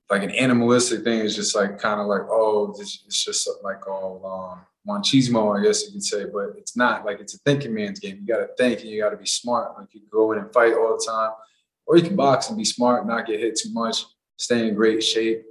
like 0.09 0.23
an 0.23 0.31
animalistic 0.31 1.03
thing. 1.03 1.19
It's 1.19 1.35
just 1.35 1.55
like 1.55 1.77
kind 1.79 2.01
of 2.01 2.07
like, 2.07 2.23
oh, 2.29 2.75
it's, 2.79 3.03
it's 3.05 3.23
just 3.23 3.49
like 3.63 3.87
all 3.87 4.25
um 4.25 4.65
machismo, 4.87 5.57
I 5.57 5.63
guess 5.63 5.85
you 5.85 5.91
could 5.93 6.03
say, 6.03 6.25
but 6.25 6.53
it's 6.57 6.75
not 6.75 7.05
like 7.05 7.19
it's 7.19 7.35
a 7.35 7.37
thinking 7.39 7.73
man's 7.73 7.99
game. 7.99 8.17
You 8.21 8.27
got 8.27 8.39
to 8.39 8.49
think 8.57 8.81
and 8.81 8.89
you 8.89 9.01
got 9.01 9.11
to 9.11 9.17
be 9.17 9.25
smart. 9.25 9.77
Like 9.77 9.93
you 9.93 9.99
can 9.99 10.09
go 10.11 10.31
in 10.31 10.39
and 10.39 10.51
fight 10.51 10.73
all 10.73 10.97
the 10.97 11.05
time, 11.05 11.31
or 11.85 11.97
you 11.97 12.03
can 12.03 12.15
box 12.15 12.49
and 12.49 12.57
be 12.57 12.65
smart, 12.65 13.05
not 13.05 13.27
get 13.27 13.39
hit 13.39 13.55
too 13.55 13.71
much, 13.71 14.05
stay 14.37 14.67
in 14.67 14.75
great 14.75 15.03
shape, 15.03 15.43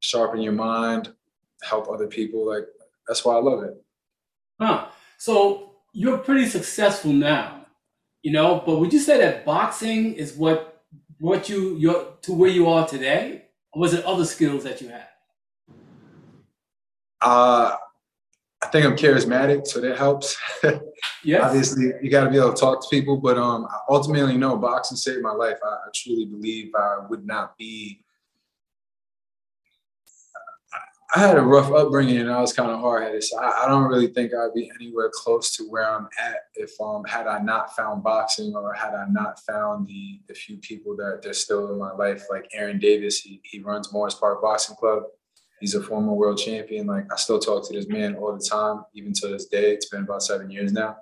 sharpen 0.00 0.40
your 0.40 0.52
mind, 0.52 1.12
help 1.62 1.88
other 1.88 2.06
people. 2.06 2.46
Like 2.46 2.66
that's 3.06 3.24
why 3.24 3.34
I 3.34 3.40
love 3.40 3.64
it. 3.64 3.82
Huh. 4.60 4.88
So 5.16 5.72
you're 5.92 6.18
pretty 6.18 6.46
successful 6.46 7.12
now, 7.12 7.66
you 8.22 8.30
know, 8.30 8.62
but 8.64 8.78
would 8.78 8.92
you 8.92 9.00
say 9.00 9.18
that 9.18 9.44
boxing 9.44 10.14
is 10.14 10.34
what 10.34 10.84
brought 11.18 11.48
you 11.48 11.76
your, 11.76 12.14
to 12.22 12.32
where 12.32 12.50
you 12.50 12.68
are 12.68 12.86
today? 12.86 13.46
Or 13.72 13.80
was 13.80 13.94
it 13.94 14.04
other 14.04 14.24
skills 14.24 14.64
that 14.64 14.80
you 14.80 14.88
had? 14.88 15.08
Uh, 17.20 17.76
I 18.62 18.66
think 18.68 18.86
I'm 18.86 18.96
charismatic, 18.96 19.66
so 19.66 19.80
that 19.80 19.96
helps. 19.96 20.36
yeah. 21.24 21.46
Obviously, 21.46 21.92
you 22.02 22.10
got 22.10 22.24
to 22.24 22.30
be 22.30 22.36
able 22.36 22.52
to 22.52 22.60
talk 22.60 22.82
to 22.82 22.88
people, 22.90 23.16
but 23.16 23.38
um, 23.38 23.66
ultimately, 23.88 24.36
no, 24.36 24.56
boxing 24.56 24.96
saved 24.96 25.22
my 25.22 25.32
life. 25.32 25.58
I, 25.64 25.68
I 25.68 25.88
truly 25.94 26.24
believe 26.24 26.72
I 26.74 26.98
would 27.08 27.26
not 27.26 27.56
be. 27.56 28.04
I 31.18 31.26
had 31.26 31.36
a 31.36 31.42
rough 31.42 31.72
upbringing 31.72 32.18
and 32.18 32.30
I 32.30 32.40
was 32.40 32.52
kind 32.52 32.70
of 32.70 32.80
hard 32.80 33.02
headed, 33.02 33.24
so 33.24 33.38
I, 33.38 33.64
I, 33.64 33.68
don't 33.68 33.88
really 33.88 34.06
think 34.08 34.32
I'd 34.32 34.54
be 34.54 34.70
anywhere 34.74 35.10
close 35.12 35.56
to 35.56 35.64
where 35.64 35.88
I'm 35.88 36.08
at 36.18 36.36
if 36.54 36.70
um 36.80 37.04
had 37.04 37.26
I 37.26 37.40
not 37.40 37.74
found 37.74 38.02
boxing 38.02 38.54
or 38.54 38.72
had 38.72 38.94
I 38.94 39.06
not 39.10 39.40
found 39.40 39.86
the 39.86 40.20
the 40.28 40.34
few 40.34 40.58
people 40.58 40.96
that 40.96 41.20
they're 41.22 41.32
still 41.32 41.72
in 41.72 41.78
my 41.78 41.92
life, 41.92 42.24
like 42.30 42.48
Aaron 42.52 42.78
Davis. 42.78 43.18
He 43.18 43.40
he 43.44 43.60
runs 43.60 43.92
Morris 43.92 44.14
Park 44.14 44.42
Boxing 44.42 44.76
Club 44.76 45.04
He's 45.60 45.74
a 45.74 45.82
former 45.82 46.12
world 46.12 46.38
champion. 46.38 46.86
Like 46.86 47.12
I 47.12 47.16
still 47.16 47.38
talk 47.38 47.66
to 47.66 47.72
this 47.72 47.88
man 47.88 48.14
all 48.16 48.32
the 48.32 48.44
time, 48.44 48.84
even 48.94 49.12
to 49.14 49.28
this 49.28 49.46
day. 49.46 49.72
It's 49.72 49.88
been 49.88 50.02
about 50.02 50.22
seven 50.22 50.50
years 50.50 50.72
now, 50.72 50.96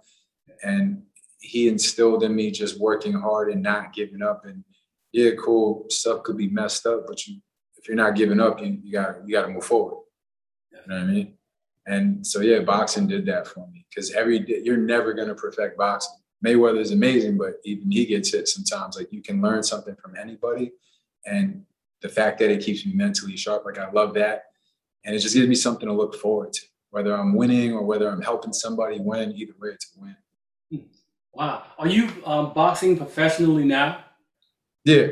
and 0.63 1.03
he 1.41 1.69
instilled 1.69 2.23
in 2.23 2.35
me 2.35 2.51
just 2.51 2.81
working 2.81 3.13
hard 3.13 3.51
and 3.51 3.63
not 3.63 3.93
giving 3.93 4.23
up. 4.23 4.45
And 4.47 4.65
yeah, 5.13 5.33
cool 5.39 5.87
stuff 5.91 6.23
could 6.23 6.37
be 6.37 6.49
messed 6.49 6.87
up, 6.87 7.07
but 7.07 7.27
you 7.27 7.41
if 7.77 7.87
you're 7.87 7.97
not 7.97 8.17
giving 8.17 8.41
up, 8.41 8.61
you 8.61 8.79
you 8.83 8.93
got 8.93 9.17
you 9.27 9.33
got 9.33 9.47
to 9.47 9.53
move 9.53 9.65
forward. 9.65 10.03
You 10.87 10.95
know 10.95 11.01
what 11.01 11.11
I 11.11 11.13
mean? 11.13 11.35
And 11.87 12.27
so 12.27 12.41
yeah, 12.41 12.61
boxing 12.61 13.07
did 13.07 13.27
that 13.27 13.47
for 13.47 13.67
me 13.69 13.87
because 13.89 14.13
every 14.13 14.41
day 14.41 14.61
you're 14.63 14.77
never 14.77 15.13
gonna 15.13 15.35
perfect 15.35 15.77
boxing. 15.77 16.17
Mayweather 16.45 16.81
is 16.81 16.93
amazing, 16.93 17.39
but 17.39 17.55
even 17.65 17.91
he 17.91 18.07
gets 18.07 18.33
hit 18.33 18.49
sometimes. 18.49 18.97
Like 18.97 19.13
you 19.13 19.23
can 19.23 19.41
learn 19.41 19.63
something 19.63 19.97
from 19.97 20.15
anybody, 20.17 20.73
and 21.25 21.65
the 22.03 22.09
fact 22.09 22.39
that 22.39 22.51
it 22.51 22.63
keeps 22.63 22.85
me 22.85 22.93
mentally 22.93 23.37
sharp, 23.37 23.65
like 23.65 23.79
I 23.79 23.91
love 23.91 24.15
that. 24.15 24.45
And 25.05 25.15
it 25.15 25.21
just 25.21 25.35
gives 25.35 25.49
me 25.49 25.55
something 25.55 25.89
to 25.89 25.95
look 25.95 26.17
forward 26.17 26.53
to, 26.53 26.63
whether 26.91 27.15
I'm 27.15 27.35
winning 27.35 27.73
or 27.73 27.85
whether 27.85 28.11
I'm 28.11 28.21
helping 28.21 28.53
somebody 28.53 28.99
win, 29.01 29.33
either 29.33 29.55
way 29.61 29.71
it's 29.71 29.93
a 29.97 30.01
win. 30.01 30.17
Wow. 31.33 31.65
Are 31.79 31.87
you 31.87 32.11
um, 32.25 32.53
boxing 32.55 32.97
professionally 32.97 33.65
now? 33.65 34.05
Yeah. 34.85 35.07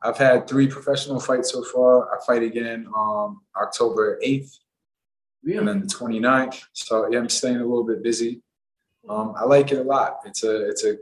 I've 0.00 0.16
had 0.16 0.46
three 0.46 0.68
professional 0.68 1.20
fights 1.20 1.52
so 1.52 1.64
far. 1.64 2.14
I 2.14 2.24
fight 2.24 2.42
again 2.42 2.86
um, 2.96 3.40
October 3.60 4.18
8th 4.24 4.56
really? 5.42 5.58
and 5.58 5.68
then 5.68 5.80
the 5.80 5.86
29th. 5.86 6.62
So 6.72 7.08
yeah, 7.10 7.18
I'm 7.18 7.28
staying 7.28 7.56
a 7.56 7.60
little 7.60 7.84
bit 7.84 8.02
busy. 8.02 8.42
Um, 9.08 9.34
I 9.36 9.44
like 9.44 9.70
it 9.72 9.78
a 9.78 9.82
lot. 9.82 10.18
It's 10.24 10.42
a, 10.42 10.68
it's 10.68 10.84
a, 10.84 10.96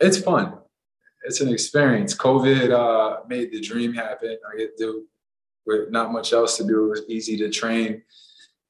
it's 0.00 0.20
fun 0.20 0.58
it's 1.24 1.40
an 1.40 1.48
experience. 1.48 2.16
COVID 2.16 2.70
uh, 2.72 3.20
made 3.28 3.52
the 3.52 3.60
dream 3.60 3.94
happen. 3.94 4.36
I 4.52 4.56
get 4.56 4.76
to 4.78 4.84
do 4.84 5.04
with 5.66 5.90
not 5.90 6.12
much 6.12 6.32
else 6.32 6.56
to 6.56 6.64
do. 6.64 6.86
It 6.86 6.90
was 6.90 7.02
easy 7.08 7.36
to 7.38 7.50
train 7.50 8.02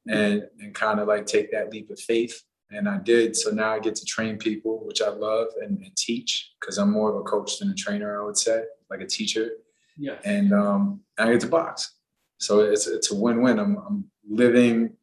and 0.09 0.47
and 0.59 0.75
kind 0.75 1.01
of 1.01 1.09
like 1.09 1.27
take 1.27 1.51
that 1.53 1.73
leap 1.73 1.91
of 1.91 1.99
faith. 1.99 2.43
And 2.71 2.89
I 2.89 2.99
did. 2.99 3.37
So 3.37 3.51
now 3.51 3.73
I 3.73 3.79
get 3.81 3.95
to 3.97 4.05
train 4.05 4.39
people, 4.39 4.85
which 4.87 5.03
I 5.03 5.11
love, 5.11 5.49
and, 5.61 5.79
and 5.79 5.95
teach 5.95 6.53
because 6.59 6.79
I'm 6.79 6.91
more 6.91 7.11
of 7.11 7.17
a 7.17 7.23
coach 7.23 7.59
than 7.59 7.71
a 7.71 7.75
trainer. 7.75 8.21
I 8.21 8.25
would 8.25 8.39
say, 8.39 8.65
like 8.91 9.01
a 9.01 9.07
teacher. 9.07 9.51
Yeah. 9.99 10.17
And 10.25 10.55
um, 10.55 11.01
I 11.19 11.31
get 11.31 11.41
to 11.43 11.49
box. 11.49 11.95
So 12.39 12.61
it's 12.61 12.87
it's 12.87 13.11
a 13.13 13.15
win-win. 13.15 13.59
I'm, 13.59 13.77
I'm 13.77 14.05
living 14.33 14.95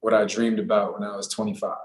what 0.00 0.12
I 0.12 0.24
dreamed 0.24 0.58
about 0.58 0.98
when 0.98 1.08
I 1.08 1.16
was 1.16 1.28
25 1.28 1.76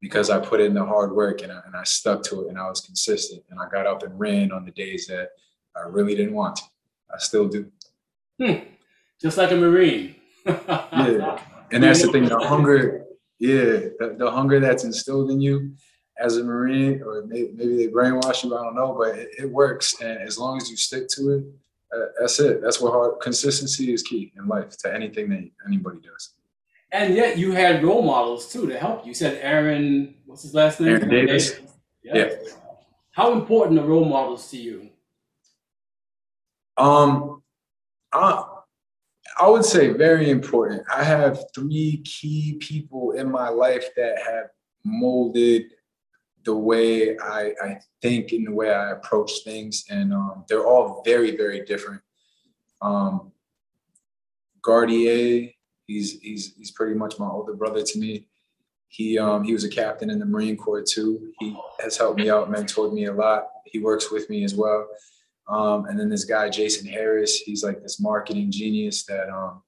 because 0.00 0.28
I 0.28 0.38
put 0.38 0.60
in 0.60 0.74
the 0.74 0.84
hard 0.84 1.12
work 1.12 1.42
and 1.42 1.52
I, 1.52 1.60
and 1.64 1.76
I 1.76 1.84
stuck 1.84 2.22
to 2.24 2.42
it 2.42 2.48
and 2.48 2.58
I 2.58 2.68
was 2.68 2.80
consistent 2.80 3.42
and 3.50 3.58
I 3.60 3.68
got 3.68 3.86
up 3.86 4.02
and 4.02 4.18
ran 4.18 4.52
on 4.52 4.64
the 4.64 4.72
days 4.72 5.06
that 5.06 5.30
I 5.76 5.88
really 5.88 6.14
didn't 6.14 6.34
want 6.34 6.56
to. 6.56 6.62
I 7.14 7.18
still 7.18 7.48
do. 7.48 7.70
Hmm. 8.40 8.64
Just 9.20 9.38
like 9.38 9.52
a 9.52 9.56
Marine. 9.56 10.16
yeah. 10.44 11.40
And 11.72 11.82
that's 11.82 12.02
the 12.02 12.12
thing, 12.12 12.26
the 12.26 12.38
hunger, 12.38 13.04
yeah, 13.38 13.90
the, 13.98 14.16
the, 14.18 14.30
hunger 14.30 14.60
that's 14.60 14.84
instilled 14.84 15.30
in 15.30 15.40
you 15.40 15.72
as 16.18 16.36
a 16.36 16.44
Marine, 16.44 17.02
or 17.02 17.24
maybe, 17.26 17.50
maybe 17.54 17.76
they 17.76 17.88
brainwash 17.88 18.44
you, 18.44 18.56
I 18.56 18.62
don't 18.62 18.76
know, 18.76 18.94
but 18.96 19.18
it, 19.18 19.30
it 19.38 19.50
works. 19.50 20.00
And 20.00 20.18
as 20.18 20.38
long 20.38 20.58
as 20.58 20.70
you 20.70 20.76
stick 20.76 21.08
to 21.16 21.32
it, 21.32 21.44
that's 22.18 22.40
it. 22.40 22.62
That's 22.62 22.80
what 22.80 22.92
hard 22.92 23.20
consistency 23.20 23.92
is 23.92 24.02
key 24.02 24.32
in 24.36 24.46
life 24.46 24.76
to 24.78 24.92
anything 24.92 25.30
that 25.30 25.48
anybody 25.66 25.98
does. 26.00 26.34
And 26.92 27.14
yet 27.14 27.36
you 27.36 27.52
had 27.52 27.82
role 27.82 28.02
models 28.02 28.52
too 28.52 28.66
to 28.68 28.78
help 28.78 29.04
you. 29.04 29.08
You 29.08 29.14
said 29.14 29.38
Aaron, 29.42 30.14
what's 30.24 30.42
his 30.42 30.54
last 30.54 30.80
name? 30.80 30.90
Aaron 30.90 31.08
Davis. 31.08 31.52
Davis. 31.52 31.72
Yeah. 32.02 32.16
yeah. 32.16 32.30
How 33.12 33.32
important 33.32 33.80
are 33.80 33.86
role 33.86 34.04
models 34.04 34.50
to 34.50 34.56
you? 34.56 34.90
Um, 36.76 37.42
I, 38.12 38.44
I 39.40 39.48
would 39.48 39.64
say 39.64 39.88
very 39.88 40.30
important. 40.30 40.82
I 40.94 41.02
have 41.02 41.42
three 41.54 42.02
key 42.04 42.58
people 42.60 43.12
in 43.12 43.30
my 43.30 43.48
life 43.48 43.88
that 43.96 44.18
have 44.18 44.46
molded 44.84 45.64
the 46.46 46.54
way 46.54 47.18
I, 47.18 47.52
I 47.62 47.78
think 48.00 48.32
and 48.32 48.46
the 48.46 48.52
way 48.52 48.70
I 48.72 48.92
approach 48.92 49.32
things. 49.44 49.84
And 49.90 50.14
um, 50.14 50.44
they're 50.48 50.66
all 50.66 51.02
very, 51.04 51.36
very 51.36 51.64
different. 51.66 52.00
Um, 52.80 53.32
Gardier, 54.62 55.50
He's 55.86 56.20
he's 56.20 56.54
he's 56.56 56.72
pretty 56.72 56.94
much 56.94 57.18
my 57.18 57.28
older 57.28 57.54
brother 57.54 57.82
to 57.82 57.98
me. 57.98 58.26
He 58.88 59.18
um 59.18 59.44
he 59.44 59.52
was 59.52 59.64
a 59.64 59.68
captain 59.68 60.10
in 60.10 60.18
the 60.18 60.26
Marine 60.26 60.56
Corps 60.56 60.82
too. 60.82 61.32
He 61.38 61.56
has 61.80 61.96
helped 61.96 62.18
me 62.18 62.28
out, 62.28 62.50
mentored 62.50 62.92
me 62.92 63.04
a 63.04 63.12
lot. 63.12 63.46
He 63.64 63.78
works 63.78 64.10
with 64.10 64.28
me 64.28 64.42
as 64.42 64.54
well. 64.54 64.88
Um, 65.48 65.86
and 65.86 65.98
then 65.98 66.08
this 66.08 66.24
guy 66.24 66.48
Jason 66.48 66.88
Harris, 66.88 67.36
he's 67.36 67.62
like 67.62 67.82
this 67.82 68.00
marketing 68.00 68.50
genius 68.50 69.04
that 69.04 69.28
um 69.28 69.62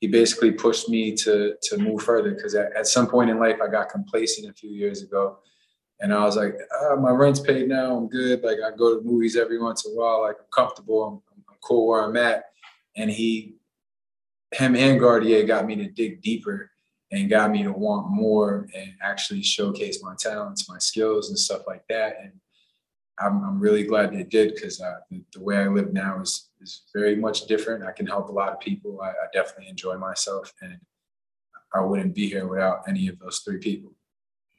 he 0.00 0.06
basically 0.06 0.52
pushed 0.52 0.88
me 0.88 1.14
to 1.16 1.54
to 1.62 1.78
move 1.78 2.02
further 2.02 2.32
because 2.32 2.54
at, 2.54 2.72
at, 2.76 2.86
some 2.86 3.06
point 3.06 3.30
in 3.30 3.38
life 3.38 3.58
I 3.62 3.68
got 3.68 3.88
complacent 3.88 4.48
a 4.48 4.52
few 4.52 4.70
years 4.70 5.02
ago, 5.02 5.38
and 6.00 6.12
I 6.12 6.24
was 6.24 6.36
like, 6.36 6.54
oh, 6.80 6.96
my 6.96 7.10
rent's 7.10 7.40
paid 7.40 7.68
now, 7.68 7.96
I'm 7.96 8.08
good. 8.08 8.42
Like 8.42 8.58
I 8.64 8.76
go 8.76 8.96
to 8.96 9.04
movies 9.04 9.36
every 9.36 9.60
once 9.60 9.84
in 9.84 9.92
a 9.92 9.94
while, 9.96 10.22
like 10.22 10.36
I'm 10.38 10.46
comfortable, 10.52 11.04
I'm, 11.04 11.34
I'm 11.48 11.56
cool 11.62 11.88
where 11.88 12.02
I'm 12.02 12.16
at. 12.16 12.44
And 12.96 13.10
he 13.10 13.54
him 14.52 14.76
and 14.76 14.98
Gardier 14.98 15.44
got 15.44 15.66
me 15.66 15.76
to 15.76 15.88
dig 15.88 16.22
deeper 16.22 16.70
and 17.10 17.30
got 17.30 17.50
me 17.50 17.62
to 17.62 17.72
want 17.72 18.10
more 18.10 18.68
and 18.74 18.92
actually 19.02 19.42
showcase 19.42 20.02
my 20.02 20.14
talents, 20.18 20.68
my 20.68 20.78
skills, 20.78 21.28
and 21.28 21.38
stuff 21.38 21.62
like 21.66 21.82
that. 21.88 22.16
And 22.22 22.32
I'm, 23.20 23.44
I'm 23.44 23.60
really 23.60 23.84
glad 23.84 24.12
they 24.12 24.22
did 24.22 24.54
because 24.54 24.80
uh, 24.80 24.98
the, 25.10 25.22
the, 25.32 25.42
way 25.42 25.56
I 25.56 25.68
live 25.68 25.92
now 25.92 26.20
is 26.20 26.48
is 26.60 26.82
very 26.94 27.16
much 27.16 27.46
different. 27.46 27.84
I 27.84 27.92
can 27.92 28.06
help 28.06 28.28
a 28.28 28.32
lot 28.32 28.52
of 28.52 28.60
people. 28.60 29.00
I, 29.02 29.08
I, 29.08 29.26
definitely 29.32 29.68
enjoy 29.68 29.96
myself, 29.96 30.52
and 30.60 30.78
I 31.74 31.80
wouldn't 31.80 32.14
be 32.14 32.28
here 32.28 32.46
without 32.46 32.82
any 32.88 33.08
of 33.08 33.18
those 33.18 33.40
three 33.40 33.58
people. 33.58 33.92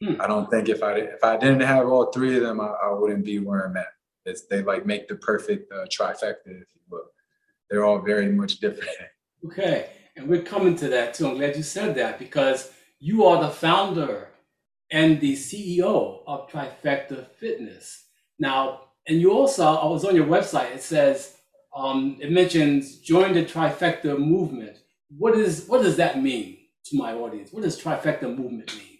Hmm. 0.03 0.21
I 0.21 0.27
don't 0.27 0.49
think 0.49 0.69
if 0.69 0.83
I 0.83 0.93
if 0.93 1.23
I 1.23 1.37
didn't 1.37 1.61
have 1.61 1.87
all 1.87 2.11
three 2.11 2.37
of 2.37 2.43
them, 2.43 2.59
I, 2.61 2.67
I 2.67 2.93
wouldn't 2.93 3.25
be 3.25 3.39
where 3.39 3.65
I'm 3.65 3.77
at. 3.77 3.87
It's, 4.25 4.45
they 4.47 4.61
like 4.61 4.85
make 4.85 5.07
the 5.07 5.15
perfect 5.15 5.71
uh, 5.71 5.85
trifecta, 5.85 6.47
if 6.47 6.67
you 6.73 6.81
will. 6.89 7.11
They're 7.69 7.85
all 7.85 7.99
very 7.99 8.31
much 8.31 8.59
different. 8.59 8.91
Okay, 9.45 9.91
and 10.17 10.27
we're 10.27 10.41
coming 10.41 10.75
to 10.75 10.89
that 10.89 11.13
too. 11.13 11.25
I'm 11.25 11.37
glad 11.37 11.55
you 11.55 11.63
said 11.63 11.95
that 11.95 12.19
because 12.19 12.73
you 12.99 13.23
are 13.23 13.41
the 13.41 13.49
founder 13.49 14.27
and 14.91 15.21
the 15.21 15.33
CEO 15.33 16.23
of 16.27 16.49
Trifecta 16.49 17.27
Fitness. 17.39 18.08
Now, 18.39 18.81
and 19.07 19.19
you 19.19 19.31
also, 19.31 19.63
I 19.63 19.85
was 19.85 20.05
on 20.05 20.15
your 20.15 20.25
website, 20.25 20.73
it 20.73 20.81
says, 20.81 21.35
um, 21.75 22.17
it 22.19 22.31
mentions 22.31 22.97
join 22.97 23.33
the 23.33 23.43
Trifecta 23.43 24.17
movement. 24.17 24.77
What 25.17 25.37
is 25.37 25.65
what 25.67 25.81
does 25.81 25.97
that 25.97 26.21
mean 26.21 26.57
to 26.85 26.97
my 26.97 27.13
audience? 27.13 27.51
What 27.51 27.63
does 27.63 27.79
Trifecta 27.81 28.35
movement 28.35 28.75
mean? 28.75 28.99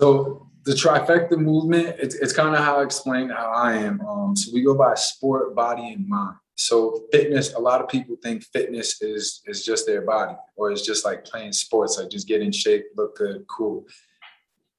So 0.00 0.48
the 0.64 0.72
Trifecta 0.72 1.38
movement, 1.38 1.96
it's, 1.98 2.14
it's 2.16 2.32
kind 2.32 2.54
of 2.54 2.62
how 2.62 2.80
I 2.80 2.82
explained 2.82 3.32
how 3.32 3.50
I 3.50 3.74
am. 3.74 4.00
Um, 4.02 4.36
so 4.36 4.50
we 4.52 4.62
go 4.62 4.74
by 4.74 4.94
sport, 4.94 5.54
body, 5.54 5.92
and 5.92 6.08
mind. 6.08 6.36
So 6.56 7.04
fitness, 7.12 7.54
a 7.54 7.58
lot 7.58 7.80
of 7.80 7.88
people 7.88 8.16
think 8.22 8.44
fitness 8.44 9.00
is 9.02 9.42
is 9.46 9.64
just 9.64 9.86
their 9.86 10.02
body, 10.02 10.36
or 10.56 10.70
it's 10.70 10.82
just 10.82 11.04
like 11.04 11.24
playing 11.24 11.52
sports, 11.52 11.98
like 11.98 12.10
just 12.10 12.26
get 12.26 12.40
in 12.40 12.52
shape, 12.52 12.86
look 12.96 13.16
good, 13.16 13.46
cool. 13.46 13.86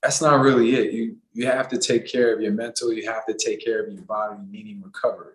That's 0.07 0.21
not 0.21 0.39
really 0.39 0.73
it. 0.73 0.93
You 0.93 1.17
you 1.33 1.47
have 1.47 1.67
to 1.67 1.77
take 1.77 2.07
care 2.07 2.33
of 2.33 2.39
your 2.39 2.53
mental, 2.53 2.93
you 2.93 3.11
have 3.11 3.25
to 3.25 3.33
take 3.33 3.61
care 3.61 3.83
of 3.83 3.91
your 3.91 4.03
body, 4.03 4.37
meaning 4.49 4.81
recovery, 4.81 5.33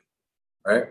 right? 0.66 0.84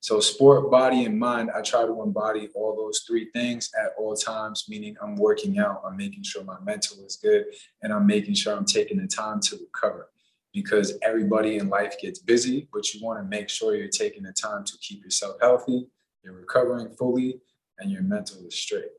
So 0.00 0.18
sport, 0.18 0.68
body, 0.68 1.04
and 1.04 1.16
mind, 1.16 1.48
I 1.54 1.62
try 1.62 1.86
to 1.86 2.02
embody 2.02 2.48
all 2.56 2.74
those 2.74 3.04
three 3.06 3.30
things 3.30 3.70
at 3.80 3.92
all 3.96 4.16
times, 4.16 4.64
meaning 4.68 4.96
I'm 5.00 5.14
working 5.14 5.60
out, 5.60 5.80
I'm 5.86 5.96
making 5.96 6.24
sure 6.24 6.42
my 6.42 6.58
mental 6.64 7.04
is 7.06 7.14
good, 7.22 7.44
and 7.82 7.92
I'm 7.92 8.04
making 8.04 8.34
sure 8.34 8.52
I'm 8.52 8.64
taking 8.64 8.98
the 8.98 9.06
time 9.06 9.38
to 9.42 9.56
recover. 9.58 10.08
Because 10.52 10.98
everybody 11.00 11.58
in 11.58 11.68
life 11.68 12.00
gets 12.00 12.18
busy, 12.18 12.66
but 12.72 12.92
you 12.92 13.00
want 13.00 13.20
to 13.20 13.24
make 13.24 13.48
sure 13.48 13.76
you're 13.76 13.86
taking 13.86 14.24
the 14.24 14.32
time 14.32 14.64
to 14.64 14.72
keep 14.78 15.04
yourself 15.04 15.36
healthy, 15.40 15.86
you're 16.24 16.34
recovering 16.34 16.90
fully, 16.96 17.40
and 17.78 17.92
your 17.92 18.02
mental 18.02 18.44
is 18.44 18.56
straight. 18.56 18.90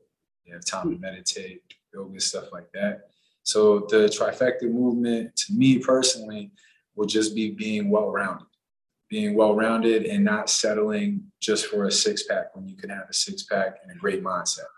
You 0.46 0.54
have 0.54 0.64
time 0.64 0.90
to 0.90 0.98
meditate, 0.98 1.60
yoga, 1.92 2.18
stuff 2.18 2.46
like 2.50 2.72
that. 2.72 3.11
So 3.42 3.80
the 3.90 4.06
trifecta 4.08 4.70
movement, 4.70 5.34
to 5.36 5.52
me 5.52 5.78
personally, 5.78 6.52
will 6.94 7.06
just 7.06 7.34
be 7.34 7.50
being 7.50 7.90
well-rounded 7.90 8.46
being 9.12 9.34
well 9.34 9.54
rounded 9.54 10.06
and 10.06 10.24
not 10.24 10.48
settling 10.48 11.22
just 11.38 11.66
for 11.66 11.84
a 11.84 11.92
six 11.92 12.22
pack 12.22 12.56
when 12.56 12.66
you 12.66 12.74
can 12.74 12.88
have 12.88 13.04
a 13.10 13.12
six 13.12 13.42
pack 13.42 13.76
and 13.82 13.94
a 13.94 13.98
great 13.98 14.24
mindset. 14.24 14.70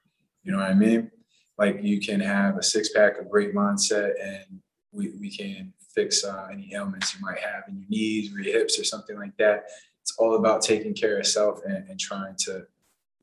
You 0.43 0.51
know 0.51 0.59
what 0.59 0.71
I 0.71 0.75
mean? 0.75 1.09
Like 1.57 1.85
you 1.85 2.01
can 2.01 2.19
have 2.19 2.59
a 2.59 2.63
six 2.63 2.89
pack, 2.89 3.21
a 3.21 3.25
great 3.25 3.55
mindset, 3.55 4.15
and 4.21 4.61
we, 4.91 5.11
we 5.21 5.31
can 5.31 5.73
fix 5.95 6.25
uh, 6.25 6.49
any 6.53 6.75
ailments 6.75 7.15
you 7.15 7.21
might 7.25 7.39
have 7.39 7.63
in 7.69 7.77
your 7.77 7.89
knees 7.89 8.35
or 8.35 8.41
your 8.41 8.59
hips 8.59 8.77
or 8.77 8.83
something 8.83 9.17
like 9.17 9.37
that. 9.37 9.67
It's 10.03 10.17
all 10.19 10.35
about 10.35 10.63
taking 10.63 10.95
care 10.95 11.21
of 11.21 11.27
self 11.29 11.61
and, 11.65 11.89
and 11.89 12.01
trying 12.01 12.35
to. 12.41 12.67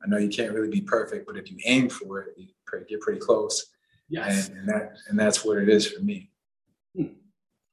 I 0.02 0.08
know 0.08 0.16
you 0.16 0.30
can't 0.30 0.54
really 0.54 0.70
be 0.70 0.80
perfect, 0.80 1.26
but 1.26 1.36
if 1.36 1.50
you 1.50 1.58
aim 1.66 1.90
for 1.90 2.22
it, 2.22 2.38
you 2.38 2.48
get 2.88 3.00
pretty 3.02 3.20
close. 3.20 3.66
Yes. 4.12 4.48
And, 4.48 4.58
and 4.58 4.68
that 4.68 4.98
and 5.08 5.18
that's 5.18 5.42
what 5.42 5.56
it 5.56 5.70
is 5.70 5.86
for 5.86 6.02
me. 6.02 6.30
Hmm. 6.94 7.14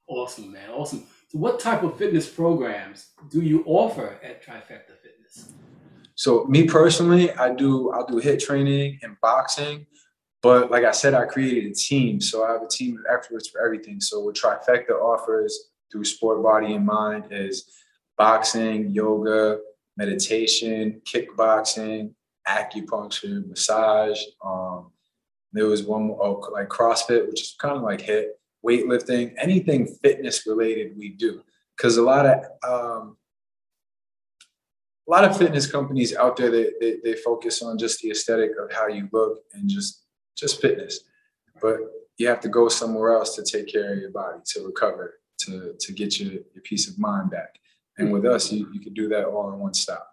Awesome, 0.07 0.53
man. 0.53 0.69
Awesome. 0.69 1.05
So 1.27 1.37
what 1.37 1.59
type 1.59 1.83
of 1.83 1.97
fitness 1.97 2.29
programs 2.29 3.07
do 3.29 3.41
you 3.41 3.61
offer 3.65 4.17
at 4.23 4.41
Trifecta 4.43 4.95
Fitness? 5.03 5.51
So 6.15 6.45
me 6.45 6.65
personally, 6.65 7.33
I 7.33 7.53
do 7.53 7.91
I'll 7.91 8.05
do 8.05 8.21
HIIT 8.21 8.39
training 8.39 8.99
and 9.03 9.17
boxing, 9.21 9.85
but 10.41 10.71
like 10.71 10.85
I 10.85 10.91
said, 10.91 11.13
I 11.13 11.25
created 11.25 11.69
a 11.69 11.75
team. 11.75 12.21
So 12.21 12.45
I 12.45 12.53
have 12.53 12.63
a 12.63 12.67
team 12.69 12.97
of 12.97 13.03
experts 13.13 13.49
for 13.49 13.63
everything. 13.63 13.99
So 13.99 14.21
what 14.21 14.35
Trifecta 14.35 14.91
offers 14.91 15.71
through 15.91 16.05
Sport 16.05 16.41
Body 16.41 16.73
and 16.73 16.85
Mind 16.85 17.25
is 17.31 17.69
boxing, 18.17 18.91
yoga, 18.91 19.59
meditation, 19.97 21.01
kickboxing, 21.03 22.13
acupuncture, 22.47 23.45
massage. 23.45 24.21
Um, 24.43 24.91
there 25.53 25.65
was 25.65 25.83
one 25.83 26.15
oh, 26.19 26.47
like 26.51 26.69
CrossFit, 26.69 27.27
which 27.27 27.41
is 27.41 27.55
kind 27.59 27.75
of 27.75 27.83
like 27.83 28.01
HIIT 28.01 28.27
weightlifting, 28.65 29.33
anything 29.37 29.87
fitness 30.03 30.45
related 30.45 30.97
we 30.97 31.09
do. 31.09 31.41
Because 31.75 31.97
a 31.97 32.03
lot 32.03 32.25
of 32.25 32.43
um, 32.63 33.17
a 35.07 35.11
lot 35.11 35.23
of 35.23 35.37
fitness 35.37 35.65
companies 35.65 36.15
out 36.15 36.37
there 36.37 36.51
they, 36.51 36.69
they, 36.79 36.97
they 37.03 37.15
focus 37.15 37.61
on 37.63 37.77
just 37.77 37.99
the 38.01 38.11
aesthetic 38.11 38.51
of 38.61 38.71
how 38.71 38.87
you 38.87 39.09
look 39.11 39.39
and 39.53 39.69
just 39.69 40.03
just 40.37 40.61
fitness. 40.61 41.01
But 41.61 41.77
you 42.17 42.27
have 42.27 42.41
to 42.41 42.49
go 42.49 42.69
somewhere 42.69 43.13
else 43.13 43.35
to 43.35 43.43
take 43.43 43.71
care 43.71 43.93
of 43.93 43.99
your 43.99 44.11
body, 44.11 44.39
to 44.53 44.65
recover, 44.65 45.19
to 45.41 45.73
to 45.79 45.93
get 45.93 46.19
your, 46.19 46.33
your 46.33 46.63
peace 46.63 46.87
of 46.89 46.99
mind 46.99 47.31
back. 47.31 47.59
And 47.97 48.13
with 48.13 48.25
us, 48.25 48.51
you, 48.51 48.69
you 48.71 48.79
can 48.79 48.93
do 48.93 49.09
that 49.09 49.25
all 49.25 49.51
in 49.51 49.59
one 49.59 49.73
stop. 49.73 50.07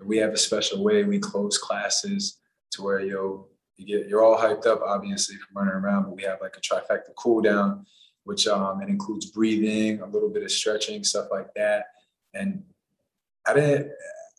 We 0.00 0.18
have 0.18 0.32
a 0.32 0.38
special 0.38 0.82
way 0.82 1.04
we 1.04 1.18
close 1.18 1.56
classes 1.58 2.38
to 2.72 2.82
where 2.82 3.00
you'll 3.00 3.48
you 3.78 3.86
get 3.86 4.08
you're 4.08 4.22
all 4.22 4.36
hyped 4.36 4.66
up, 4.66 4.82
obviously, 4.84 5.36
from 5.36 5.56
running 5.56 5.74
around, 5.74 6.04
but 6.04 6.16
we 6.16 6.22
have 6.24 6.40
like 6.40 6.56
a 6.56 6.60
trifecta 6.60 7.14
cool 7.16 7.40
down, 7.40 7.86
which 8.24 8.46
um 8.46 8.82
it 8.82 8.88
includes 8.88 9.26
breathing, 9.26 10.00
a 10.00 10.06
little 10.06 10.28
bit 10.28 10.42
of 10.42 10.50
stretching, 10.50 11.02
stuff 11.04 11.28
like 11.30 11.54
that. 11.54 11.86
And 12.34 12.64
I 13.46 13.54
didn't 13.54 13.92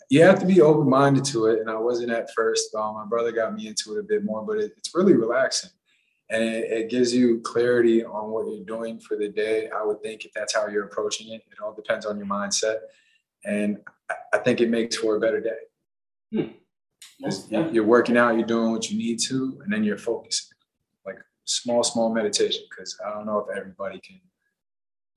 you 0.09 0.23
have 0.23 0.39
to 0.39 0.45
be 0.45 0.59
open-minded 0.59 1.23
to 1.23 1.45
it. 1.47 1.59
And 1.59 1.69
I 1.69 1.77
wasn't 1.77 2.11
at 2.11 2.33
first. 2.35 2.73
Um, 2.73 2.95
my 2.95 3.05
brother 3.05 3.31
got 3.31 3.53
me 3.53 3.67
into 3.67 3.95
it 3.95 3.99
a 3.99 4.03
bit 4.03 4.25
more, 4.25 4.43
but 4.43 4.57
it, 4.57 4.73
it's 4.75 4.95
really 4.95 5.13
relaxing. 5.13 5.69
And 6.31 6.43
it, 6.43 6.71
it, 6.71 6.89
gives 6.89 7.13
you 7.13 7.41
clarity 7.41 8.03
on 8.03 8.31
what 8.31 8.47
you're 8.47 8.65
doing 8.65 8.99
for 8.99 9.17
the 9.17 9.29
day. 9.29 9.69
I 9.69 9.83
would 9.83 10.01
think 10.01 10.25
if 10.25 10.33
that's 10.33 10.55
how 10.55 10.67
you're 10.67 10.85
approaching 10.85 11.31
it, 11.33 11.43
it 11.51 11.59
all 11.63 11.73
depends 11.73 12.07
on 12.07 12.17
your 12.17 12.25
mindset. 12.25 12.77
And 13.45 13.77
I, 14.09 14.15
I 14.33 14.37
think 14.39 14.61
it 14.61 14.69
makes 14.69 14.95
for 14.95 15.15
a 15.15 15.19
better 15.19 15.41
day. 15.41 15.59
Hmm 16.33 16.53
you're 17.49 17.83
working 17.83 18.17
out, 18.17 18.35
you're 18.35 18.47
doing 18.47 18.71
what 18.71 18.89
you 18.89 18.97
need 18.97 19.19
to, 19.27 19.59
and 19.63 19.71
then 19.71 19.83
you're 19.83 19.97
focusing. 19.97 20.55
Like 21.05 21.19
small, 21.45 21.83
small 21.83 22.13
meditation, 22.13 22.63
because 22.69 22.97
I 23.05 23.11
don't 23.11 23.25
know 23.25 23.39
if 23.39 23.55
everybody 23.55 23.99
can 23.99 24.19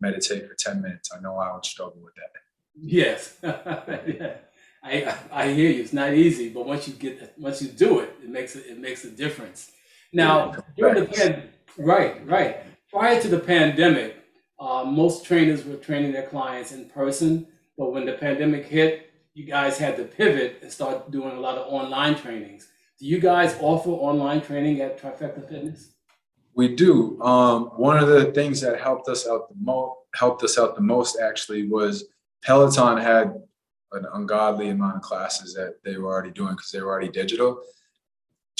meditate 0.00 0.48
for 0.48 0.54
10 0.54 0.82
minutes. 0.82 1.10
I 1.16 1.20
know 1.20 1.36
I 1.38 1.52
would 1.54 1.64
struggle 1.64 2.00
with 2.02 2.14
that. 2.14 2.32
Yes. 2.74 3.36
yeah. 3.42 4.34
I, 4.82 5.14
I 5.30 5.52
hear 5.52 5.70
you. 5.70 5.80
It's 5.80 5.92
not 5.92 6.12
easy, 6.12 6.48
but 6.48 6.66
once 6.66 6.88
you 6.88 6.94
get 6.94 7.34
once 7.38 7.62
you 7.62 7.68
do 7.68 8.00
it, 8.00 8.16
it 8.22 8.28
makes 8.28 8.56
it, 8.56 8.66
it 8.66 8.78
makes 8.78 9.04
a 9.04 9.10
difference. 9.10 9.70
Now, 10.12 10.56
during 10.76 11.04
the 11.04 11.06
pan, 11.06 11.50
right, 11.78 12.26
right. 12.26 12.58
Prior 12.90 13.20
to 13.22 13.28
the 13.28 13.38
pandemic, 13.38 14.16
uh, 14.58 14.84
most 14.84 15.24
trainers 15.24 15.64
were 15.64 15.76
training 15.76 16.12
their 16.12 16.26
clients 16.26 16.72
in 16.72 16.86
person, 16.86 17.46
but 17.78 17.92
when 17.92 18.04
the 18.04 18.14
pandemic 18.14 18.66
hit, 18.66 19.12
you 19.34 19.44
guys 19.44 19.78
had 19.78 19.96
to 19.96 20.04
pivot 20.04 20.58
and 20.62 20.70
start 20.70 21.10
doing 21.10 21.36
a 21.36 21.40
lot 21.40 21.56
of 21.56 21.72
online 21.72 22.14
trainings. 22.14 22.68
Do 22.98 23.06
you 23.06 23.18
guys 23.18 23.56
offer 23.60 23.90
online 23.90 24.42
training 24.42 24.80
at 24.80 25.00
Trifecta 25.00 25.48
Fitness? 25.48 25.92
We 26.54 26.74
do. 26.74 27.20
Um, 27.22 27.66
one 27.76 27.96
of 27.98 28.08
the 28.08 28.26
things 28.32 28.60
that 28.60 28.80
helped 28.80 29.08
us 29.08 29.26
out 29.26 29.48
the 29.48 29.54
most 29.58 29.96
helped 30.14 30.42
us 30.44 30.58
out 30.58 30.74
the 30.74 30.82
most 30.82 31.18
actually 31.18 31.66
was 31.66 32.04
Peloton 32.42 32.98
had 32.98 33.34
an 33.92 34.06
ungodly 34.12 34.68
amount 34.68 34.96
of 34.96 35.02
classes 35.02 35.54
that 35.54 35.76
they 35.84 35.96
were 35.96 36.12
already 36.12 36.30
doing 36.30 36.54
because 36.54 36.70
they 36.70 36.82
were 36.82 36.90
already 36.90 37.08
digital. 37.08 37.62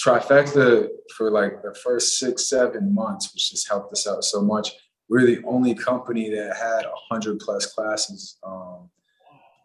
Trifecta 0.01 0.89
for 1.15 1.31
like 1.31 1.63
the 1.63 1.75
first 1.75 2.19
six, 2.19 2.49
seven 2.49 2.95
months, 2.95 3.33
which 3.33 3.51
just 3.51 3.69
helped 3.69 3.93
us 3.93 4.07
out 4.07 4.25
so 4.25 4.41
much. 4.41 4.71
We're 5.11 5.27
the 5.27 5.43
only 5.45 5.75
company 5.75 6.31
that 6.31 6.57
had 6.57 6.87
a 6.87 6.95
hundred 7.11 7.39
plus 7.41 7.67
classes 7.67 8.39
um, 8.43 8.89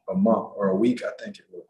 a 0.09 0.15
month 0.15 0.53
or 0.55 0.69
a 0.69 0.75
week, 0.75 1.03
I 1.03 1.11
think 1.21 1.39
it 1.39 1.45
was. 1.51 1.63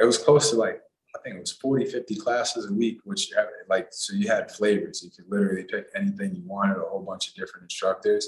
It 0.00 0.06
was 0.06 0.16
close 0.16 0.50
to 0.50 0.56
like, 0.56 0.80
I 1.14 1.18
think 1.22 1.36
it 1.36 1.40
was 1.40 1.52
40, 1.52 1.84
50 1.84 2.16
classes 2.16 2.70
a 2.70 2.72
week, 2.72 3.00
which 3.04 3.30
like, 3.68 3.88
so 3.90 4.14
you 4.14 4.26
had 4.28 4.50
flavors. 4.50 5.02
You 5.02 5.10
could 5.10 5.30
literally 5.30 5.64
pick 5.64 5.86
anything 5.94 6.34
you 6.34 6.42
wanted, 6.46 6.78
a 6.78 6.88
whole 6.88 7.02
bunch 7.02 7.28
of 7.28 7.34
different 7.34 7.64
instructors. 7.64 8.26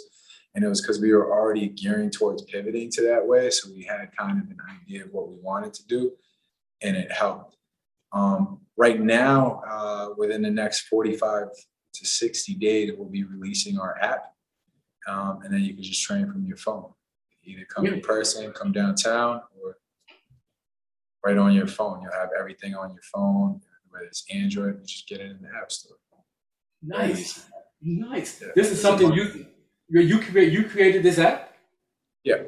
And 0.54 0.62
it 0.62 0.68
was 0.68 0.80
because 0.80 1.00
we 1.00 1.12
were 1.12 1.32
already 1.32 1.68
gearing 1.68 2.10
towards 2.10 2.42
pivoting 2.42 2.90
to 2.92 3.02
that 3.02 3.26
way. 3.26 3.50
So 3.50 3.70
we 3.74 3.82
had 3.82 4.10
kind 4.16 4.42
of 4.42 4.48
an 4.50 4.58
idea 4.82 5.04
of 5.04 5.12
what 5.12 5.28
we 5.28 5.36
wanted 5.40 5.74
to 5.74 5.86
do, 5.86 6.12
and 6.82 6.96
it 6.96 7.10
helped. 7.10 7.56
Um, 8.12 8.60
right 8.76 9.00
now, 9.00 9.62
uh, 9.68 10.08
within 10.16 10.42
the 10.42 10.50
next 10.50 10.82
45 10.82 11.48
to 11.94 12.06
60 12.06 12.54
days, 12.54 12.92
we'll 12.96 13.08
be 13.08 13.24
releasing 13.24 13.78
our 13.78 13.98
app. 14.00 14.32
Um, 15.08 15.40
and 15.42 15.52
then 15.52 15.62
you 15.62 15.74
can 15.74 15.82
just 15.82 16.02
train 16.02 16.30
from 16.30 16.44
your 16.46 16.56
phone. 16.56 16.92
Either 17.46 17.64
come 17.66 17.86
in 17.86 18.00
person, 18.00 18.52
come 18.52 18.72
downtown, 18.72 19.42
or 19.60 19.76
right 21.24 21.36
on 21.36 21.52
your 21.52 21.66
phone. 21.66 22.02
You'll 22.02 22.12
have 22.12 22.30
everything 22.38 22.74
on 22.74 22.92
your 22.92 23.02
phone, 23.02 23.60
whether 23.88 24.06
it's 24.06 24.24
Android, 24.30 24.78
you 24.80 24.86
just 24.86 25.08
get 25.08 25.20
it 25.20 25.30
in 25.30 25.42
the 25.42 25.48
App 25.60 25.70
Store. 25.70 25.96
Nice, 26.82 27.46
nice. 27.80 28.42
Yeah. 28.42 28.48
This 28.54 28.70
is 28.70 28.80
something 28.80 29.12
you 29.12 29.46
you 29.88 30.18
create. 30.18 30.52
You 30.52 30.64
created 30.64 31.02
this 31.02 31.18
app. 31.18 31.52
Yeah. 32.24 32.42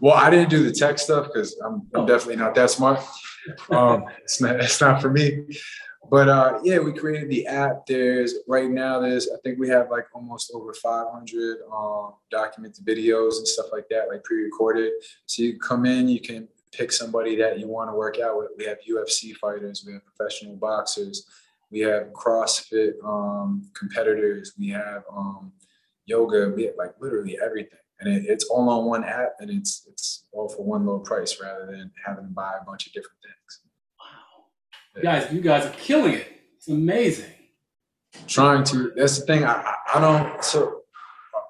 Well, 0.00 0.14
I 0.14 0.30
didn't 0.30 0.50
do 0.50 0.62
the 0.62 0.72
tech 0.72 0.98
stuff 0.98 1.26
because 1.26 1.58
I'm, 1.64 1.82
I'm 1.94 2.02
oh. 2.02 2.06
definitely 2.06 2.36
not 2.36 2.54
that 2.54 2.70
smart. 2.70 3.00
Um, 3.70 4.04
it's 4.22 4.42
not 4.42 4.56
it's 4.56 4.78
not 4.78 5.00
for 5.00 5.08
me. 5.08 5.46
But 6.10 6.28
uh, 6.28 6.60
yeah, 6.62 6.78
we 6.78 6.92
created 6.92 7.28
the 7.28 7.46
app. 7.46 7.86
There's 7.86 8.36
right 8.46 8.70
now. 8.70 8.98
There's 8.98 9.28
I 9.28 9.36
think 9.44 9.58
we 9.58 9.68
have 9.68 9.90
like 9.90 10.06
almost 10.14 10.50
over 10.54 10.72
500 10.72 11.58
um, 11.72 12.14
documented 12.30 12.84
videos 12.84 13.38
and 13.38 13.46
stuff 13.46 13.66
like 13.72 13.88
that, 13.90 14.08
like 14.08 14.24
pre-recorded. 14.24 14.92
So 15.26 15.42
you 15.42 15.58
come 15.58 15.84
in, 15.84 16.08
you 16.08 16.20
can 16.20 16.48
pick 16.72 16.92
somebody 16.92 17.36
that 17.36 17.58
you 17.58 17.68
want 17.68 17.90
to 17.90 17.94
work 17.94 18.18
out 18.20 18.38
with. 18.38 18.50
We 18.56 18.64
have 18.64 18.78
UFC 18.88 19.34
fighters, 19.36 19.84
we 19.86 19.92
have 19.94 20.02
professional 20.04 20.56
boxers, 20.56 21.26
we 21.70 21.80
have 21.80 22.04
CrossFit 22.12 22.92
um, 23.04 23.70
competitors, 23.74 24.54
we 24.58 24.70
have 24.70 25.02
um, 25.14 25.52
yoga, 26.06 26.52
we 26.54 26.64
have 26.64 26.74
like 26.78 26.94
literally 27.00 27.38
everything. 27.44 27.78
And 28.00 28.14
it, 28.14 28.24
it's 28.26 28.44
all 28.44 28.68
on 28.70 28.86
one 28.86 29.04
app 29.04 29.34
and 29.40 29.50
it's 29.50 29.86
it's 29.88 30.24
all 30.32 30.48
for 30.48 30.64
one 30.64 30.86
low 30.86 31.00
price 31.00 31.38
rather 31.42 31.66
than 31.66 31.90
having 32.06 32.24
to 32.24 32.30
buy 32.30 32.54
a 32.60 32.64
bunch 32.64 32.86
of 32.86 32.92
different 32.92 33.18
things. 33.22 33.60
Guys, 35.02 35.32
you 35.32 35.40
guys 35.40 35.66
are 35.66 35.70
killing 35.70 36.14
it. 36.14 36.26
It's 36.56 36.68
amazing. 36.68 37.30
Trying 38.26 38.64
to 38.64 38.92
that's 38.96 39.18
the 39.18 39.26
thing. 39.26 39.44
I, 39.44 39.74
I 39.94 40.00
don't 40.00 40.42
so 40.42 40.82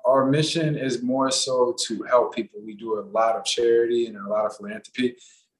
our 0.04 0.26
mission 0.26 0.76
is 0.76 1.02
more 1.02 1.30
so 1.30 1.76
to 1.86 2.02
help 2.04 2.34
people. 2.34 2.60
We 2.64 2.74
do 2.74 2.98
a 2.98 3.02
lot 3.02 3.36
of 3.36 3.44
charity 3.44 4.06
and 4.06 4.16
a 4.16 4.28
lot 4.28 4.46
of 4.46 4.56
philanthropy. 4.56 5.16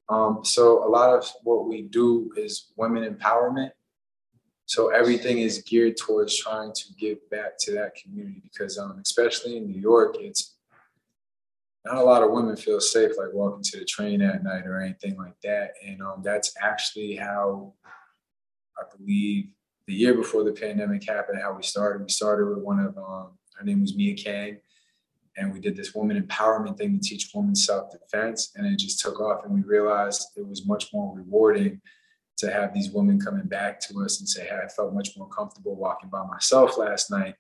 Um, 0.08 0.40
so 0.42 0.86
a 0.86 0.88
lot 0.88 1.10
of 1.10 1.30
what 1.42 1.68
we 1.68 1.82
do 1.82 2.32
is 2.36 2.72
women 2.76 3.14
empowerment. 3.14 3.70
So 4.64 4.88
everything 4.88 5.38
is 5.38 5.62
geared 5.62 5.96
towards 5.96 6.36
trying 6.36 6.72
to 6.74 6.84
give 6.98 7.18
back 7.30 7.58
to 7.60 7.72
that 7.72 7.94
community 7.94 8.42
because, 8.42 8.78
um, 8.78 9.00
especially 9.02 9.56
in 9.56 9.66
New 9.66 9.80
York, 9.80 10.16
it's 10.20 10.56
not 11.84 11.96
a 11.96 12.02
lot 12.02 12.22
of 12.22 12.30
women 12.30 12.56
feel 12.56 12.80
safe 12.80 13.12
like 13.16 13.32
walking 13.32 13.62
to 13.62 13.78
the 13.78 13.84
train 13.84 14.20
at 14.20 14.42
night 14.42 14.66
or 14.66 14.80
anything 14.80 15.16
like 15.16 15.40
that. 15.42 15.72
And 15.86 16.02
um, 16.02 16.22
that's 16.22 16.52
actually 16.60 17.16
how 17.16 17.74
I 18.78 18.82
believe 18.96 19.50
the 19.86 19.94
year 19.94 20.14
before 20.14 20.44
the 20.44 20.52
pandemic 20.52 21.04
happened, 21.08 21.40
how 21.40 21.54
we 21.54 21.62
started. 21.62 22.02
We 22.02 22.10
started 22.10 22.48
with 22.48 22.58
one 22.58 22.78
of 22.78 22.96
um, 22.98 23.38
her 23.56 23.64
name 23.64 23.80
was 23.80 23.96
Mia 23.96 24.14
Kang, 24.14 24.58
and 25.36 25.52
we 25.52 25.60
did 25.60 25.76
this 25.76 25.94
woman 25.94 26.22
empowerment 26.22 26.76
thing 26.76 26.98
to 26.98 27.08
teach 27.08 27.30
women 27.34 27.56
self 27.56 27.90
defense, 27.90 28.52
and 28.54 28.66
it 28.66 28.78
just 28.78 29.00
took 29.00 29.20
off. 29.20 29.44
And 29.44 29.54
we 29.54 29.62
realized 29.62 30.26
it 30.36 30.46
was 30.46 30.66
much 30.66 30.88
more 30.92 31.16
rewarding 31.16 31.80
to 32.36 32.52
have 32.52 32.74
these 32.74 32.90
women 32.90 33.18
coming 33.18 33.46
back 33.46 33.80
to 33.80 34.02
us 34.04 34.20
and 34.20 34.28
say, 34.28 34.46
"Hey, 34.46 34.60
I 34.62 34.68
felt 34.68 34.94
much 34.94 35.16
more 35.16 35.28
comfortable 35.28 35.74
walking 35.74 36.10
by 36.10 36.24
myself 36.26 36.76
last 36.76 37.10
night." 37.10 37.34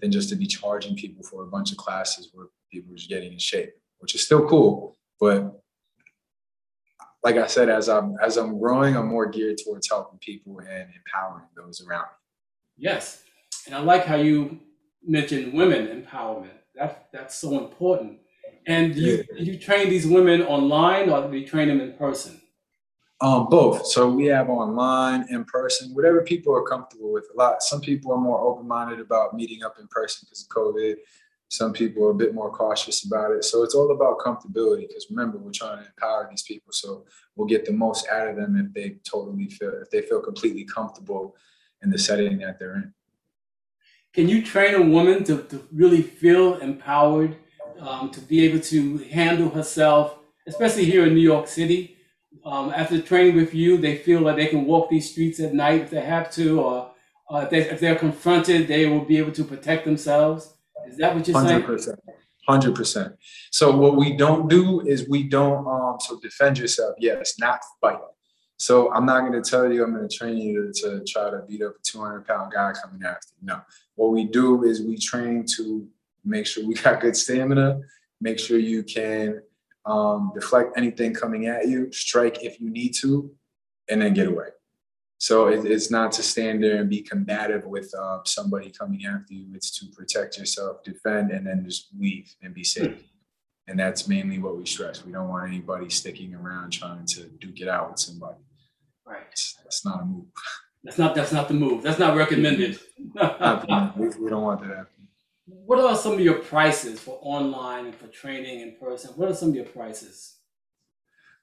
Than 0.00 0.10
just 0.10 0.30
to 0.30 0.36
be 0.36 0.46
charging 0.46 0.96
people 0.96 1.22
for 1.22 1.44
a 1.44 1.46
bunch 1.46 1.70
of 1.70 1.76
classes 1.76 2.30
where 2.32 2.46
people 2.70 2.90
were 2.90 2.98
getting 3.08 3.32
in 3.32 3.38
shape, 3.38 3.70
which 3.98 4.14
is 4.14 4.24
still 4.24 4.48
cool. 4.48 4.96
But 5.20 5.52
like 7.22 7.36
I 7.36 7.46
said, 7.46 7.68
as 7.68 7.88
I'm 7.88 8.16
as 8.22 8.36
I'm 8.36 8.58
growing, 8.58 8.96
I'm 8.96 9.08
more 9.08 9.26
geared 9.26 9.58
towards 9.58 9.88
helping 9.88 10.18
people 10.18 10.58
and 10.60 10.88
empowering 10.94 11.46
those 11.56 11.84
around 11.84 12.02
me. 12.02 12.16
Yes, 12.78 13.22
and 13.66 13.74
I 13.74 13.80
like 13.80 14.04
how 14.04 14.16
you 14.16 14.60
mentioned 15.04 15.52
women 15.52 15.86
empowerment. 16.02 16.50
That's 16.74 16.94
that's 17.12 17.34
so 17.34 17.58
important. 17.58 18.20
And 18.66 18.94
do 18.94 19.00
you, 19.00 19.24
do 19.38 19.44
you 19.44 19.58
train 19.58 19.88
these 19.88 20.06
women 20.06 20.42
online 20.42 21.08
or 21.08 21.30
do 21.30 21.36
you 21.36 21.46
train 21.46 21.68
them 21.68 21.80
in 21.80 21.92
person? 21.92 22.40
Um, 23.20 23.46
both. 23.48 23.86
So 23.86 24.10
we 24.10 24.26
have 24.26 24.50
online, 24.50 25.26
in 25.30 25.44
person, 25.44 25.94
whatever 25.94 26.22
people 26.22 26.54
are 26.54 26.64
comfortable 26.64 27.12
with. 27.12 27.26
A 27.32 27.36
lot. 27.38 27.62
Some 27.62 27.80
people 27.80 28.12
are 28.12 28.18
more 28.18 28.40
open 28.40 28.68
minded 28.68 29.00
about 29.00 29.34
meeting 29.34 29.62
up 29.62 29.76
in 29.80 29.86
person 29.88 30.26
because 30.26 30.42
of 30.42 30.48
COVID. 30.54 30.96
Some 31.48 31.72
people 31.72 32.04
are 32.04 32.10
a 32.10 32.14
bit 32.14 32.34
more 32.34 32.50
cautious 32.50 33.04
about 33.04 33.30
it. 33.30 33.44
So 33.44 33.62
it's 33.62 33.74
all 33.74 33.92
about 33.92 34.18
comfortability. 34.18 34.88
Because 34.88 35.06
remember, 35.10 35.38
we're 35.38 35.52
trying 35.52 35.78
to 35.78 35.86
empower 35.86 36.26
these 36.28 36.42
people, 36.42 36.72
so 36.72 37.04
we'll 37.34 37.46
get 37.46 37.64
the 37.64 37.72
most 37.72 38.08
out 38.08 38.28
of 38.28 38.36
them 38.36 38.56
if 38.56 38.72
they 38.74 38.96
totally 39.04 39.48
feel 39.48 39.72
if 39.80 39.90
they 39.90 40.02
feel 40.02 40.20
completely 40.20 40.64
comfortable 40.64 41.36
in 41.82 41.90
the 41.90 41.98
setting 41.98 42.38
that 42.38 42.58
they're 42.58 42.76
in. 42.76 42.92
Can 44.12 44.28
you 44.28 44.42
train 44.42 44.74
a 44.74 44.82
woman 44.82 45.24
to, 45.24 45.42
to 45.42 45.68
really 45.70 46.02
feel 46.02 46.54
empowered, 46.54 47.36
um, 47.78 48.10
to 48.10 48.20
be 48.20 48.44
able 48.46 48.60
to 48.60 48.98
handle 48.98 49.50
herself, 49.50 50.18
especially 50.46 50.86
here 50.86 51.06
in 51.06 51.14
New 51.14 51.20
York 51.20 51.46
City? 51.46 51.96
Um, 52.44 52.72
after 52.74 53.00
training 53.00 53.36
with 53.36 53.54
you, 53.54 53.76
they 53.76 53.96
feel 53.98 54.20
like 54.20 54.36
they 54.36 54.46
can 54.46 54.64
walk 54.64 54.88
these 54.88 55.10
streets 55.10 55.38
at 55.40 55.52
night 55.52 55.82
if 55.82 55.90
they 55.90 56.00
have 56.00 56.30
to, 56.32 56.60
or 56.60 56.90
uh, 57.30 57.38
if, 57.38 57.50
they, 57.50 57.58
if 57.70 57.78
they're 57.78 57.96
confronted, 57.96 58.68
they 58.68 58.86
will 58.86 59.04
be 59.04 59.18
able 59.18 59.32
to 59.32 59.44
protect 59.44 59.84
themselves. 59.84 60.55
Is 60.88 60.96
that 60.98 61.14
what 61.14 61.26
you're 61.26 61.36
100%, 61.36 61.80
saying? 61.80 61.98
Hundred 62.48 62.74
percent. 62.76 63.16
So 63.50 63.76
what 63.76 63.96
we 63.96 64.16
don't 64.16 64.48
do 64.48 64.80
is 64.80 65.08
we 65.08 65.24
don't 65.24 65.66
um 65.66 65.96
so 65.98 66.20
defend 66.20 66.58
yourself. 66.58 66.94
Yes, 66.98 67.34
not 67.40 67.60
fight. 67.80 67.98
So 68.58 68.92
I'm 68.94 69.04
not 69.04 69.20
going 69.20 69.40
to 69.40 69.48
tell 69.48 69.70
you 69.70 69.84
I'm 69.84 69.94
going 69.94 70.08
to 70.08 70.16
train 70.16 70.38
you 70.38 70.72
to, 70.72 71.00
to 71.00 71.04
try 71.04 71.30
to 71.30 71.42
beat 71.46 71.62
up 71.62 71.72
a 71.72 71.82
200 71.82 72.26
pound 72.26 72.52
guy 72.52 72.72
coming 72.82 73.02
after 73.04 73.28
you. 73.40 73.46
No, 73.46 73.60
what 73.96 74.12
we 74.12 74.24
do 74.24 74.64
is 74.64 74.82
we 74.82 74.96
train 74.96 75.44
to 75.56 75.86
make 76.24 76.46
sure 76.46 76.66
we 76.66 76.74
got 76.74 77.00
good 77.00 77.16
stamina, 77.16 77.80
make 78.20 78.38
sure 78.38 78.58
you 78.58 78.82
can 78.82 79.42
um, 79.84 80.32
deflect 80.34 80.76
anything 80.76 81.14
coming 81.14 81.46
at 81.46 81.68
you, 81.68 81.92
strike 81.92 82.42
if 82.44 82.60
you 82.60 82.70
need 82.70 82.94
to, 83.00 83.30
and 83.88 84.02
then 84.02 84.14
get 84.14 84.26
away. 84.28 84.48
So 85.18 85.48
it, 85.48 85.64
it's 85.64 85.90
not 85.90 86.12
to 86.12 86.22
stand 86.22 86.62
there 86.62 86.76
and 86.76 86.90
be 86.90 87.00
combative 87.00 87.64
with 87.64 87.92
uh, 87.98 88.18
somebody 88.24 88.70
coming 88.70 89.06
after 89.06 89.32
you. 89.32 89.46
It's 89.54 89.78
to 89.78 89.86
protect 89.86 90.36
yourself, 90.36 90.84
defend, 90.84 91.30
and 91.30 91.46
then 91.46 91.64
just 91.64 91.88
leave 91.98 92.34
and 92.42 92.52
be 92.54 92.64
safe. 92.64 93.02
And 93.68 93.78
that's 93.78 94.06
mainly 94.06 94.38
what 94.38 94.56
we 94.56 94.66
stress. 94.66 95.04
We 95.04 95.12
don't 95.12 95.28
want 95.28 95.48
anybody 95.48 95.88
sticking 95.90 96.34
around 96.34 96.70
trying 96.70 97.06
to 97.06 97.24
duke 97.24 97.60
it 97.60 97.68
out 97.68 97.90
with 97.90 97.98
somebody. 97.98 98.38
Right. 99.06 99.24
That's 99.62 99.84
not 99.84 100.02
a 100.02 100.04
move. 100.04 100.26
That's 100.84 100.98
not 100.98 101.16
that's 101.16 101.32
not 101.32 101.48
the 101.48 101.54
move. 101.54 101.82
That's 101.82 101.98
not 101.98 102.16
recommended. 102.16 102.78
we, 102.96 103.10
we 103.10 104.30
don't 104.30 104.42
want 104.42 104.60
that. 104.60 104.86
What 105.46 105.80
are 105.80 105.96
some 105.96 106.12
of 106.12 106.20
your 106.20 106.38
prices 106.38 107.00
for 107.00 107.18
online 107.22 107.86
and 107.86 107.94
for 107.94 108.06
training 108.06 108.60
in 108.60 108.76
person? 108.80 109.10
What 109.16 109.28
are 109.28 109.34
some 109.34 109.48
of 109.48 109.56
your 109.56 109.64
prices? 109.64 110.35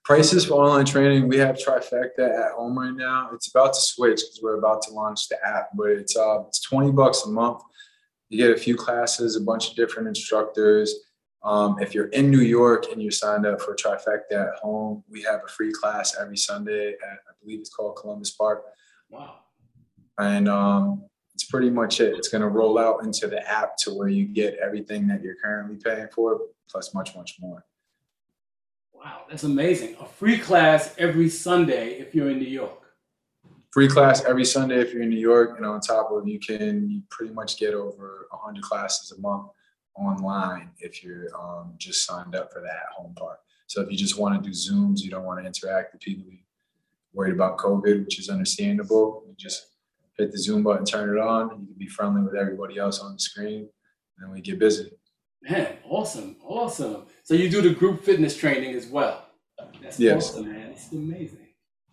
Prices 0.03 0.45
for 0.45 0.55
online 0.55 0.85
training, 0.85 1.29
we 1.29 1.37
have 1.37 1.55
Trifecta 1.55 2.19
at 2.19 2.51
home 2.51 2.77
right 2.77 2.93
now. 2.93 3.29
It's 3.33 3.47
about 3.47 3.73
to 3.73 3.79
switch 3.79 4.19
because 4.19 4.39
we're 4.43 4.57
about 4.57 4.81
to 4.83 4.91
launch 4.91 5.29
the 5.29 5.37
app, 5.45 5.69
but 5.75 5.91
it's 5.91 6.17
uh 6.17 6.41
it's 6.47 6.61
20 6.61 6.91
bucks 6.91 7.23
a 7.25 7.29
month. 7.29 7.61
You 8.29 8.37
get 8.37 8.55
a 8.55 8.59
few 8.59 8.75
classes, 8.75 9.37
a 9.37 9.41
bunch 9.41 9.69
of 9.69 9.75
different 9.77 10.09
instructors. 10.09 10.93
Um, 11.41 11.77
if 11.81 11.93
you're 11.93 12.07
in 12.07 12.29
New 12.29 12.41
York 12.41 12.87
and 12.91 13.01
you're 13.01 13.11
signed 13.11 13.45
up 13.45 13.61
for 13.61 13.75
Trifecta 13.75 14.49
at 14.49 14.55
home, 14.61 15.03
we 15.09 15.21
have 15.21 15.41
a 15.45 15.47
free 15.47 15.71
class 15.71 16.15
every 16.19 16.37
Sunday 16.37 16.89
at 16.89 17.19
I 17.29 17.33
believe 17.41 17.59
it's 17.59 17.73
called 17.73 17.95
Columbus 17.95 18.31
Park. 18.31 18.65
Wow. 19.09 19.35
And 20.17 20.49
um, 20.49 21.05
it's 21.33 21.45
pretty 21.45 21.69
much 21.69 22.01
it. 22.01 22.15
It's 22.17 22.27
going 22.27 22.41
to 22.41 22.47
roll 22.49 22.77
out 22.77 23.03
into 23.03 23.27
the 23.27 23.45
app 23.49 23.77
to 23.77 23.91
where 23.91 24.07
you 24.09 24.25
get 24.25 24.55
everything 24.55 25.07
that 25.07 25.21
you're 25.21 25.35
currently 25.35 25.77
paying 25.77 26.07
for, 26.13 26.41
plus 26.69 26.93
much, 26.93 27.15
much 27.15 27.37
more. 27.39 27.65
Wow, 29.03 29.23
that's 29.29 29.43
amazing. 29.43 29.97
A 29.99 30.05
free 30.05 30.37
class 30.37 30.95
every 30.97 31.27
Sunday 31.27 31.99
if 31.99 32.15
you're 32.15 32.29
in 32.29 32.39
New 32.39 32.47
York. 32.47 32.79
Free 33.71 33.89
class 33.89 34.23
every 34.23 34.45
Sunday 34.45 34.79
if 34.79 34.93
you're 34.93 35.01
in 35.01 35.09
New 35.09 35.19
York, 35.19 35.57
and 35.57 35.65
on 35.65 35.81
top 35.81 36.09
of 36.11 36.25
you 36.25 36.39
can 36.39 36.89
you 36.89 37.01
pretty 37.09 37.33
much 37.33 37.57
get 37.57 37.73
over 37.73 38.27
100 38.29 38.63
classes 38.63 39.11
a 39.11 39.19
month 39.19 39.47
online 39.95 40.69
if 40.79 41.03
you're 41.03 41.27
um, 41.37 41.73
just 41.77 42.05
signed 42.05 42.33
up 42.33 42.53
for 42.53 42.61
that 42.61 42.83
home 42.95 43.13
part. 43.15 43.39
So 43.67 43.81
if 43.81 43.91
you 43.91 43.97
just 43.97 44.17
want 44.17 44.41
to 44.41 44.49
do 44.49 44.55
Zooms, 44.55 45.01
you 45.01 45.09
don't 45.09 45.25
want 45.25 45.41
to 45.41 45.45
interact 45.45 45.93
with 45.93 46.01
people, 46.01 46.31
worried 47.13 47.33
about 47.33 47.57
COVID, 47.57 48.05
which 48.05 48.19
is 48.19 48.29
understandable. 48.29 49.23
You 49.27 49.35
just 49.37 49.65
hit 50.17 50.31
the 50.31 50.37
Zoom 50.37 50.63
button, 50.63 50.85
turn 50.85 51.09
it 51.09 51.19
on. 51.19 51.49
You 51.49 51.65
can 51.65 51.75
be 51.77 51.87
friendly 51.87 52.21
with 52.21 52.35
everybody 52.35 52.77
else 52.77 52.99
on 52.99 53.13
the 53.13 53.19
screen, 53.19 53.67
and 54.19 54.31
we 54.31 54.39
get 54.39 54.59
busy. 54.59 54.91
Man, 55.49 55.77
awesome, 55.89 56.37
awesome. 56.43 57.05
So 57.23 57.33
you 57.33 57.49
do 57.49 57.61
the 57.61 57.73
group 57.73 58.03
fitness 58.03 58.35
training 58.35 58.75
as 58.75 58.87
well. 58.87 59.25
That's 59.81 59.99
yes. 59.99 60.29
awesome, 60.29 60.51
man. 60.51 60.71
It's 60.71 60.91
amazing. 60.91 61.47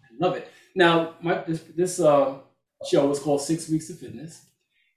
I 0.04 0.24
love 0.24 0.36
it. 0.36 0.48
Now, 0.74 1.14
my, 1.20 1.42
this, 1.46 1.62
this 1.76 2.00
uh, 2.00 2.38
show 2.88 3.06
was 3.06 3.18
called 3.18 3.42
Six 3.42 3.68
Weeks 3.68 3.90
of 3.90 3.98
Fitness. 3.98 4.46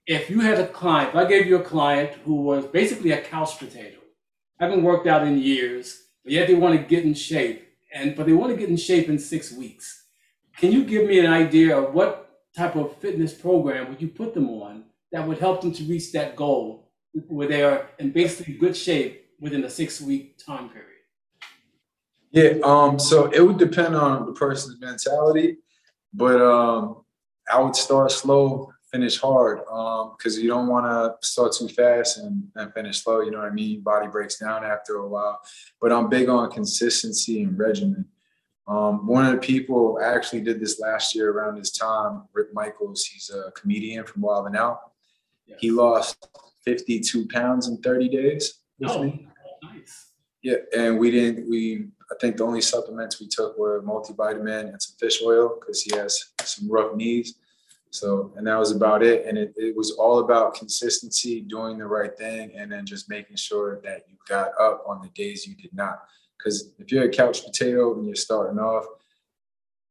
If 0.06 0.30
you 0.30 0.40
had 0.40 0.60
a 0.60 0.68
client, 0.68 1.10
if 1.10 1.16
I 1.16 1.24
gave 1.24 1.46
you 1.46 1.56
a 1.56 1.64
client 1.64 2.12
who 2.24 2.36
was 2.36 2.66
basically 2.66 3.10
a 3.10 3.20
couch 3.20 3.58
potato, 3.58 3.98
haven't 4.60 4.82
worked 4.82 5.06
out 5.06 5.26
in 5.26 5.38
years, 5.38 6.04
but 6.22 6.32
yet 6.32 6.46
they 6.46 6.54
want 6.54 6.78
to 6.78 6.86
get 6.86 7.04
in 7.04 7.14
shape, 7.14 7.66
and 7.92 8.14
but 8.14 8.26
they 8.26 8.32
want 8.32 8.52
to 8.52 8.58
get 8.58 8.68
in 8.68 8.76
shape 8.76 9.08
in 9.08 9.18
six 9.18 9.52
weeks 9.52 10.04
can 10.56 10.72
you 10.72 10.84
give 10.84 11.06
me 11.06 11.18
an 11.18 11.26
idea 11.26 11.76
of 11.76 11.94
what 11.94 12.40
type 12.56 12.76
of 12.76 12.96
fitness 12.98 13.32
program 13.32 13.88
would 13.88 14.00
you 14.00 14.08
put 14.08 14.34
them 14.34 14.48
on 14.48 14.84
that 15.12 15.26
would 15.26 15.38
help 15.38 15.60
them 15.60 15.72
to 15.72 15.82
reach 15.84 16.12
that 16.12 16.36
goal 16.36 16.83
where 17.28 17.48
they 17.48 17.62
are 17.62 17.90
in 17.98 18.10
basically 18.10 18.54
good 18.54 18.76
shape 18.76 19.26
within 19.40 19.64
a 19.64 19.70
six 19.70 20.00
week 20.00 20.38
time 20.38 20.68
period? 20.68 20.90
Yeah, 22.30 22.54
um, 22.64 22.98
so 22.98 23.30
it 23.30 23.40
would 23.40 23.58
depend 23.58 23.94
on 23.94 24.26
the 24.26 24.32
person's 24.32 24.80
mentality, 24.80 25.58
but 26.12 26.40
um, 26.40 27.04
I 27.52 27.60
would 27.60 27.76
start 27.76 28.10
slow, 28.10 28.72
finish 28.90 29.20
hard, 29.20 29.58
because 29.58 30.36
um, 30.36 30.42
you 30.42 30.48
don't 30.48 30.66
want 30.66 30.86
to 30.86 31.26
start 31.26 31.52
too 31.52 31.68
fast 31.68 32.18
and, 32.18 32.48
and 32.56 32.74
finish 32.74 33.04
slow. 33.04 33.20
You 33.20 33.30
know 33.30 33.38
what 33.38 33.52
I 33.52 33.54
mean? 33.54 33.82
Body 33.82 34.08
breaks 34.08 34.38
down 34.38 34.64
after 34.64 34.96
a 34.96 35.08
while. 35.08 35.40
But 35.80 35.92
I'm 35.92 36.08
big 36.08 36.28
on 36.28 36.50
consistency 36.50 37.44
and 37.44 37.56
regimen. 37.56 38.06
Um, 38.66 39.06
one 39.06 39.26
of 39.26 39.32
the 39.32 39.38
people 39.38 40.00
actually 40.02 40.40
did 40.40 40.58
this 40.58 40.80
last 40.80 41.14
year 41.14 41.30
around 41.30 41.58
this 41.58 41.70
time. 41.70 42.22
Rip 42.32 42.52
Micheals, 42.52 43.02
he's 43.04 43.30
a 43.30 43.52
comedian 43.52 44.04
from 44.06 44.22
Wild 44.22 44.46
'N 44.46 44.56
Out. 44.56 44.80
Yes. 45.46 45.58
He 45.60 45.70
lost 45.70 46.26
52 46.64 47.28
pounds 47.28 47.68
in 47.68 47.78
30 47.78 48.08
days 48.08 48.60
with 48.78 48.90
oh, 48.90 49.02
me. 49.04 49.28
Nice. 49.62 50.12
Yeah, 50.42 50.56
and 50.76 50.98
we 50.98 51.10
didn't. 51.10 51.48
We 51.48 51.86
I 52.10 52.14
think 52.20 52.36
the 52.36 52.44
only 52.44 52.60
supplements 52.60 53.20
we 53.20 53.28
took 53.28 53.58
were 53.58 53.82
multivitamin 53.82 54.68
and 54.68 54.80
some 54.80 54.96
fish 54.98 55.22
oil 55.24 55.56
because 55.58 55.82
he 55.82 55.96
has 55.96 56.32
some 56.42 56.70
rough 56.70 56.94
knees. 56.94 57.36
So, 57.90 58.32
and 58.36 58.46
that 58.46 58.58
was 58.58 58.72
about 58.72 59.02
it. 59.02 59.24
And 59.26 59.38
it, 59.38 59.54
it 59.56 59.76
was 59.76 59.92
all 59.92 60.18
about 60.18 60.54
consistency, 60.54 61.40
doing 61.40 61.78
the 61.78 61.86
right 61.86 62.16
thing, 62.16 62.52
and 62.56 62.70
then 62.70 62.84
just 62.84 63.08
making 63.08 63.36
sure 63.36 63.80
that 63.84 64.04
you 64.08 64.16
got 64.28 64.50
up 64.60 64.84
on 64.86 65.00
the 65.00 65.08
days 65.10 65.46
you 65.46 65.54
did 65.54 65.72
not. 65.72 66.02
Because 66.36 66.72
if 66.78 66.90
you're 66.90 67.04
a 67.04 67.08
couch 67.08 67.44
potato 67.44 67.94
and 67.94 68.04
you're 68.04 68.16
starting 68.16 68.58
off, 68.58 68.84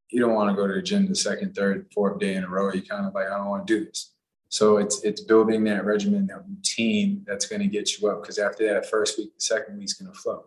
you 0.09 0.19
don't 0.19 0.35
want 0.35 0.49
to 0.49 0.55
go 0.55 0.67
to 0.67 0.73
the 0.73 0.81
gym 0.81 1.07
the 1.07 1.15
second, 1.15 1.55
third, 1.55 1.87
fourth 1.93 2.19
day 2.19 2.35
in 2.35 2.43
a 2.43 2.49
row. 2.49 2.71
You 2.71 2.83
kind 2.83 3.05
of 3.05 3.15
like, 3.15 3.27
I 3.27 3.37
don't 3.37 3.49
want 3.49 3.65
to 3.65 3.79
do 3.79 3.85
this. 3.85 4.12
So 4.53 4.77
it's 4.77 5.01
it's 5.03 5.19
building 5.19 5.63
that 5.63 5.83
regimen, 5.83 6.27
that 6.27 6.47
routine 6.47 7.23
that's 7.25 7.47
going 7.47 7.63
to 7.63 7.67
get 7.67 7.97
you 7.97 8.07
up. 8.07 8.21
Because 8.21 8.37
after 8.37 8.71
that 8.71 8.87
first 8.87 9.17
week, 9.17 9.33
the 9.33 9.41
second 9.41 9.79
week's 9.79 9.93
going 9.93 10.13
to 10.13 10.19
flow. 10.19 10.43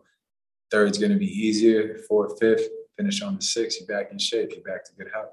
Third's 0.70 0.96
going 0.96 1.10
to 1.10 1.18
be 1.18 1.26
easier. 1.26 1.98
Fourth, 2.08 2.38
fifth, 2.38 2.68
finish 2.96 3.20
on 3.20 3.34
the 3.34 3.42
sixth. 3.42 3.80
You're 3.80 3.88
back 3.88 4.12
in 4.12 4.18
shape. 4.20 4.52
You're 4.52 4.62
back 4.62 4.84
to 4.84 4.92
good 4.96 5.10
health. 5.12 5.32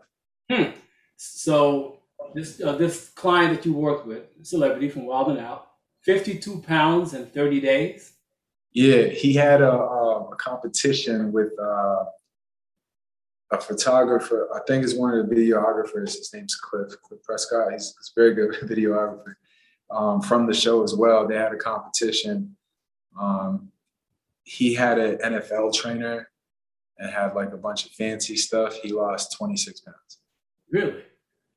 Hmm. 0.51 0.71
So 1.17 1.99
this 2.33 2.63
uh, 2.63 2.75
this 2.75 3.09
client 3.09 3.55
that 3.55 3.63
you 3.63 3.73
worked 3.73 4.07
with, 4.07 4.23
celebrity 4.41 4.89
from 4.89 5.05
Wild 5.05 5.29
'N 5.29 5.37
Out, 5.37 5.67
52 6.01 6.61
pounds 6.61 7.13
in 7.13 7.27
30 7.27 7.59
days. 7.59 8.13
Yeah, 8.71 9.03
he 9.03 9.35
had 9.35 9.61
a, 9.61 9.71
a, 9.71 10.31
a 10.31 10.35
competition 10.37 11.31
with 11.31 11.51
uh, 11.59 12.05
a 13.53 13.61
photographer. 13.61 14.49
I 14.53 14.59
think 14.67 14.83
it's 14.83 14.95
one 14.95 15.13
of 15.13 15.29
the 15.29 15.35
videographers. 15.35 16.17
His 16.17 16.31
name's 16.33 16.55
Cliff, 16.55 16.93
Cliff 17.03 17.21
Prescott. 17.23 17.71
He's, 17.71 17.95
he's 17.97 18.11
a 18.15 18.19
very 18.19 18.33
good 18.33 18.53
videographer 18.69 19.35
um, 19.91 20.21
from 20.21 20.45
the 20.45 20.53
show 20.53 20.83
as 20.83 20.95
well. 20.95 21.27
They 21.27 21.35
had 21.35 21.53
a 21.53 21.57
competition. 21.57 22.55
Um, 23.19 23.69
he 24.43 24.73
had 24.73 24.99
an 24.99 25.17
NFL 25.17 25.73
trainer 25.73 26.29
and 26.97 27.11
had 27.11 27.33
like 27.35 27.53
a 27.53 27.57
bunch 27.57 27.85
of 27.85 27.91
fancy 27.91 28.35
stuff. 28.35 28.75
He 28.81 28.91
lost 28.91 29.35
26 29.37 29.81
pounds. 29.81 30.19
Really? 30.71 31.03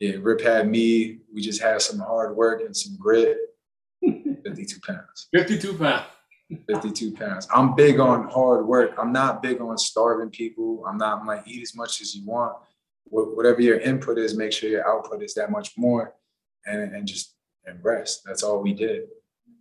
Yeah, 0.00 0.16
Rip 0.20 0.40
had 0.42 0.68
me. 0.68 1.18
We 1.32 1.40
just 1.40 1.62
had 1.62 1.80
some 1.80 1.98
hard 1.98 2.37
work 2.37 2.61
and 2.61 2.76
some 2.76 2.96
grit. 2.98 3.38
52 4.02 4.80
pounds. 4.87 5.28
52 5.32 5.78
pounds. 5.78 6.06
52 6.68 7.12
pounds. 7.12 7.48
I'm 7.54 7.74
big 7.74 7.98
on 7.98 8.28
hard 8.28 8.66
work. 8.66 8.94
I'm 8.98 9.12
not 9.12 9.42
big 9.42 9.61
on 9.61 9.76
starving 9.78 10.30
people. 10.30 10.85
I'm 10.87 10.96
not 10.96 11.20
I'm 11.20 11.26
like 11.26 11.46
eat 11.46 11.62
as 11.62 11.74
much 11.74 12.00
as 12.00 12.14
you 12.14 12.24
want. 12.24 12.56
Whatever 13.09 13.62
your 13.62 13.78
input 13.78 14.18
is, 14.18 14.37
make 14.37 14.52
sure 14.52 14.68
your 14.68 14.88
output 14.88 15.22
is 15.22 15.35
that 15.35 15.50
much 15.50 15.76
more 15.76 16.14
and, 16.66 16.94
and 16.94 17.06
just 17.06 17.35
and 17.64 17.78
rest. 17.85 18.22
That's 18.24 18.42
all 18.42 18.62
we 18.62 18.72
did. 18.72 19.04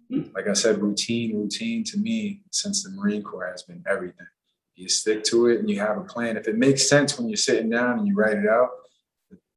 Like 0.09 0.47
I 0.47 0.53
said, 0.53 0.81
routine, 0.81 1.35
routine 1.35 1.83
to 1.85 1.97
me 1.97 2.41
since 2.51 2.83
the 2.83 2.91
Marine 2.91 3.23
Corps 3.23 3.49
has 3.49 3.63
been 3.63 3.83
everything. 3.87 4.27
You 4.75 4.89
stick 4.89 5.23
to 5.25 5.47
it 5.47 5.59
and 5.59 5.69
you 5.69 5.79
have 5.79 5.97
a 5.97 6.01
plan. 6.01 6.37
If 6.37 6.47
it 6.47 6.57
makes 6.57 6.87
sense 6.87 7.17
when 7.17 7.27
you're 7.27 7.37
sitting 7.37 7.69
down 7.69 7.99
and 7.99 8.07
you 8.07 8.13
write 8.13 8.37
it 8.37 8.47
out, 8.47 8.69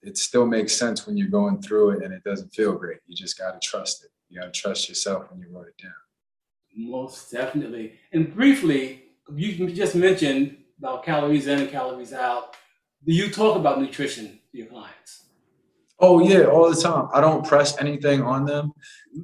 it 0.03 0.17
still 0.17 0.47
makes 0.47 0.73
sense 0.73 1.07
when 1.07 1.17
you're 1.17 1.29
going 1.29 1.61
through 1.61 1.91
it 1.91 2.03
and 2.03 2.15
it 2.15 2.25
doesn't 2.25 2.55
feel 2.55 2.73
great. 2.73 2.99
You 3.07 3.17
just 3.17 3.37
got 3.37 3.61
to 3.61 3.69
trust 3.69 4.05
it. 4.05 4.11
You 4.29 4.41
got 4.41 4.53
to 4.53 4.61
trust 4.61 4.89
yourself 4.89 5.31
when 5.31 5.41
you 5.41 5.49
wrote 5.51 5.67
it 5.67 5.83
down. 5.83 5.93
Most 6.79 7.33
definitely. 7.33 7.95
And 8.13 8.33
briefly, 8.33 9.03
you 9.35 9.69
just 9.73 9.97
mentioned 9.97 10.59
about 10.79 11.05
calories 11.05 11.49
in 11.49 11.59
and 11.59 11.71
calories 11.71 12.13
out. 12.13 12.55
Do 13.05 13.13
you 13.13 13.31
talk 13.31 13.57
about 13.57 13.81
nutrition 13.81 14.39
to 14.53 14.59
your 14.59 14.69
clients? 14.69 15.25
Oh 15.99 16.21
yeah, 16.21 16.45
all 16.45 16.71
the 16.73 16.81
time. 16.81 17.09
I 17.13 17.21
don't 17.21 17.45
press 17.45 17.77
anything 17.81 18.23
on 18.23 18.45
them 18.45 18.73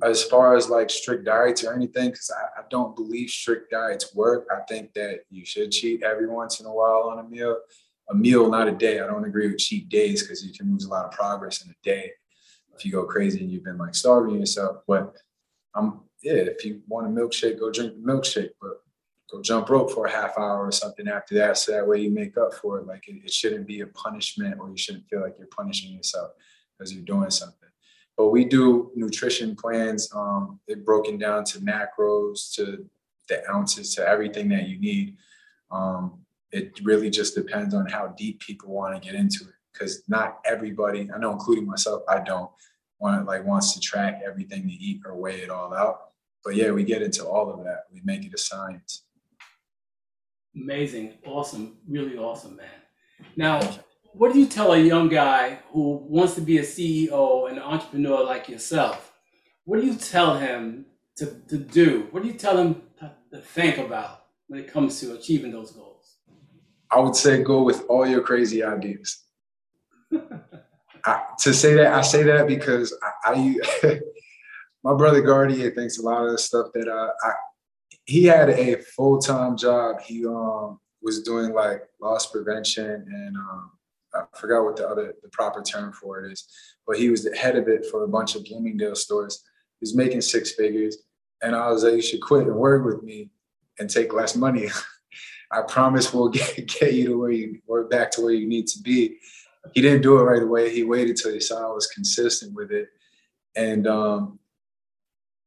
as 0.03 0.25
far 0.25 0.57
as 0.57 0.69
like 0.69 0.91
strict 0.91 1.27
diets 1.27 1.63
or 1.63 1.73
anything 1.73 2.11
because 2.11 2.29
I, 2.33 2.63
I, 2.63 2.65
don't 2.69 2.97
believe 2.97 3.31
strict 3.31 3.71
diets 3.71 4.13
work. 4.17 4.49
I 4.51 4.63
think 4.69 4.93
that 4.95 5.21
you 5.31 5.45
should 5.45 5.71
cheat 5.71 6.03
every 6.03 6.27
once 6.27 6.59
in 6.59 6.67
a 6.67 6.75
while 6.75 7.09
on 7.09 7.21
a 7.21 7.29
meal 7.29 7.59
a 8.11 8.15
meal, 8.15 8.51
not 8.51 8.67
a 8.67 8.73
day. 8.73 9.01
I 9.01 9.07
don't 9.07 9.25
agree 9.25 9.47
with 9.47 9.59
cheat 9.59 9.89
days 9.89 10.23
because 10.23 10.45
you 10.45 10.53
can 10.53 10.73
lose 10.73 10.85
a 10.85 10.91
lot 10.91 11.05
of 11.05 11.13
progress 11.13 11.65
in 11.65 11.71
a 11.71 11.75
day 11.85 12.11
if 12.75 12.85
you 12.85 12.91
go 12.91 13.05
crazy 13.05 13.41
and 13.41 13.51
you've 13.51 13.65
been 13.65 13.79
like 13.79 13.95
starving 13.95 14.41
yourself. 14.41 14.79
But 14.89 15.17
I'm 15.77 16.01
yeah, 16.25 16.33
if 16.35 16.65
you 16.65 16.81
want 16.89 17.07
a 17.07 17.11
milkshake, 17.11 17.61
go 17.61 17.71
drink 17.71 17.95
the 17.95 18.13
milkshake, 18.13 18.51
but 18.61 18.83
go 19.31 19.43
jump 19.43 19.69
rope 19.69 19.91
for 19.91 20.07
a 20.07 20.11
half 20.11 20.39
hour 20.39 20.67
or 20.67 20.73
something 20.73 21.07
after 21.07 21.35
that, 21.37 21.59
so 21.59 21.73
that 21.73 21.87
way 21.87 22.01
you 22.01 22.11
make 22.11 22.37
up 22.39 22.55
for 22.55 22.79
it. 22.79 22.87
Like 22.87 23.07
it, 23.09 23.17
it 23.25 23.33
shouldn't 23.33 23.67
be 23.67 23.81
a 23.81 23.87
punishment, 23.89 24.57
or 24.59 24.71
you 24.71 24.77
shouldn't 24.77 25.09
feel 25.09 25.21
like 25.21 25.37
you're 25.39 25.49
punishing 25.49 25.93
yourself 25.93 26.33
because 26.79 26.93
you're 26.93 27.05
doing 27.05 27.31
something. 27.31 27.69
But 28.17 28.31
we 28.31 28.45
do 28.45 28.91
nutrition 28.95 29.55
plans. 29.55 30.09
Um, 30.15 30.61
they're 30.67 30.77
broken 30.77 31.19
down 31.19 31.45
to 31.45 31.59
macros, 31.61 32.53
to 32.55 32.89
the 33.29 33.49
ounces, 33.51 33.95
to 33.97 34.09
everything 34.09 34.49
that 34.49 34.69
you 34.69 34.81
need. 34.81 35.17
Um, 35.71 36.25
it 36.55 36.79
really 36.85 37.11
just 37.11 37.35
depends 37.35 37.75
on 37.75 37.87
how 37.87 38.15
deep 38.17 38.41
people 38.41 38.73
want 38.73 38.95
to 38.95 39.07
get 39.07 39.19
into 39.19 39.45
it 39.45 39.55
because 39.73 40.05
not 40.09 40.39
everybody 40.45 41.11
i 41.15 41.19
know 41.19 41.33
including 41.33 41.67
myself 41.67 42.03
i 42.09 42.21
don't 42.21 42.51
want 43.01 43.27
like 43.27 43.45
wants 43.45 43.75
to 43.75 43.81
track 43.81 44.21
everything 44.25 44.63
to 44.69 44.73
eat 44.73 45.03
or 45.05 45.17
weigh 45.17 45.41
it 45.41 45.51
all 45.51 45.75
out 45.75 46.13
but 46.45 46.55
yeah 46.55 46.71
we 46.71 46.85
get 46.85 47.03
into 47.03 47.25
all 47.25 47.51
of 47.51 47.65
that. 47.65 47.85
We 47.93 48.01
make 48.05 48.25
it 48.25 48.35
a 48.35 48.39
science. 48.39 49.05
Amazing. 50.55 51.15
Awesome. 51.27 51.79
Really 51.89 52.17
awesome 52.17 52.57
man. 52.57 52.67
Now 53.37 53.61
what 54.13 54.33
do 54.33 54.39
you 54.39 54.47
tell 54.47 54.73
a 54.73 54.79
young 54.79 55.09
guy 55.09 55.59
who 55.73 55.97
wants 56.09 56.35
to 56.37 56.41
be 56.41 56.59
a 56.59 56.63
ceo 56.63 57.49
and 57.49 57.59
an 57.59 57.65
entrepreneur 57.65 58.23
like 58.23 58.49
yourself? 58.49 59.13
What 59.65 59.81
do 59.81 59.87
you 59.87 59.95
tell 59.95 60.37
him 60.37 60.87
to, 61.17 61.27
to 61.49 61.59
do? 61.59 62.09
What 62.11 62.23
do 62.23 62.29
you 62.29 62.35
tell 62.35 62.57
him 62.57 62.83
to, 63.01 63.13
to 63.33 63.39
think 63.39 63.79
about 63.79 64.27
when 64.47 64.61
it 64.61 64.71
comes 64.71 65.01
to 65.01 65.15
achieving 65.15 65.51
those 65.51 65.73
goals? 65.73 66.17
I 66.91 67.01
would 67.01 67.17
say 67.17 67.43
go 67.43 67.63
with 67.63 67.85
all 67.89 68.07
your 68.07 68.21
crazy 68.21 68.63
ideas. 68.63 69.25
I, 71.05 71.23
to 71.41 71.53
say 71.53 71.75
that, 71.75 71.93
I 71.93 72.03
say 72.03 72.23
that 72.23 72.47
because 72.47 72.97
I, 73.03 73.33
I 73.33 74.01
my 74.85 74.95
brother 74.95 75.23
Gardier 75.23 75.71
thinks 75.71 75.99
a 75.99 76.03
lot 76.03 76.25
of 76.25 76.31
the 76.31 76.39
stuff 76.39 76.69
that 76.75 76.89
uh, 76.89 77.11
I, 77.23 77.33
he 78.05 78.25
had 78.25 78.51
a 78.51 78.77
full 78.77 79.19
time 79.19 79.57
job. 79.57 80.01
He 80.03 80.27
um, 80.27 80.79
was 81.03 81.23
doing 81.23 81.53
like 81.53 81.83
loss 82.01 82.31
prevention 82.31 82.85
and 82.85 83.37
um, 83.37 83.71
I 84.15 84.25
forgot 84.37 84.65
what 84.65 84.77
the 84.77 84.89
other 84.89 85.15
the 85.23 85.29
proper 85.31 85.63
term 85.63 85.93
for 85.93 86.25
it 86.25 86.33
is, 86.33 86.47
but 86.87 86.99
he 86.99 87.11
was 87.11 87.25
the 87.25 87.37
head 87.37 87.57
of 87.57 87.69
it 87.69 87.87
for 87.87 88.05
a 88.05 88.09
bunch 88.09 88.37
of 88.37 88.45
Bloomingdale 88.45 88.95
stores. 88.95 89.43
He 89.81 89.85
was 89.85 89.97
making 89.97 90.21
six 90.21 90.53
figures, 90.53 90.99
and 91.43 91.57
I 91.57 91.71
was 91.71 91.83
like, 91.83 91.95
"You 91.95 92.03
should 92.03 92.23
quit 92.23 92.47
and 92.47 92.55
work 92.55 92.85
with 92.85 93.03
me 93.03 93.31
and 93.79 93.91
take 93.91 94.13
less 94.13 94.37
money." 94.37 94.69
I 95.51 95.63
promise 95.63 96.13
we'll 96.13 96.29
get, 96.29 96.69
get 96.81 96.95
you 96.95 97.09
to 97.09 97.19
where 97.19 97.31
you 97.31 97.61
or 97.67 97.85
back 97.85 98.11
to 98.13 98.23
where 98.23 98.33
you 98.33 98.47
need 98.47 98.67
to 98.69 98.81
be. 98.83 99.19
He 99.73 99.81
didn't 99.81 100.03
do 100.03 100.19
it 100.19 100.23
right 100.23 100.43
away. 100.43 100.73
He 100.73 100.85
waited 100.85 101.17
till 101.17 101.33
he 101.33 101.41
saw 101.41 101.71
I 101.71 101.73
was 101.73 101.87
consistent 101.87 102.55
with 102.55 102.71
it. 102.71 102.89
And 103.57 103.87
um, 103.87 104.39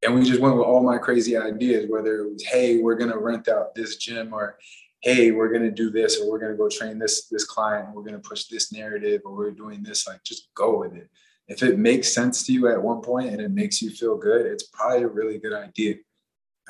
and 0.02 0.14
we 0.14 0.22
just 0.22 0.40
went 0.40 0.56
with 0.56 0.64
all 0.64 0.82
my 0.82 0.98
crazy 0.98 1.36
ideas, 1.36 1.86
whether 1.88 2.20
it 2.20 2.32
was, 2.32 2.44
hey, 2.44 2.78
we're 2.78 2.96
gonna 2.96 3.18
rent 3.18 3.48
out 3.48 3.74
this 3.74 3.96
gym 3.96 4.32
or 4.32 4.58
hey, 5.02 5.30
we're 5.30 5.52
gonna 5.52 5.70
do 5.70 5.90
this 5.90 6.20
or 6.20 6.30
we're 6.30 6.38
gonna 6.38 6.56
go 6.56 6.68
train 6.68 6.98
this 6.98 7.26
this 7.26 7.44
client, 7.44 7.94
we're 7.94 8.02
gonna 8.02 8.18
push 8.18 8.44
this 8.44 8.72
narrative 8.72 9.22
or 9.24 9.34
we're 9.34 9.50
doing 9.50 9.82
this, 9.82 10.06
like 10.06 10.22
just 10.24 10.48
go 10.54 10.78
with 10.78 10.94
it. 10.94 11.08
If 11.48 11.62
it 11.62 11.78
makes 11.78 12.12
sense 12.12 12.44
to 12.46 12.52
you 12.52 12.68
at 12.68 12.82
one 12.82 13.00
point 13.00 13.30
and 13.30 13.40
it 13.40 13.50
makes 13.50 13.80
you 13.80 13.90
feel 13.90 14.16
good, 14.16 14.44
it's 14.44 14.64
probably 14.64 15.04
a 15.04 15.08
really 15.08 15.38
good 15.38 15.54
idea 15.54 15.96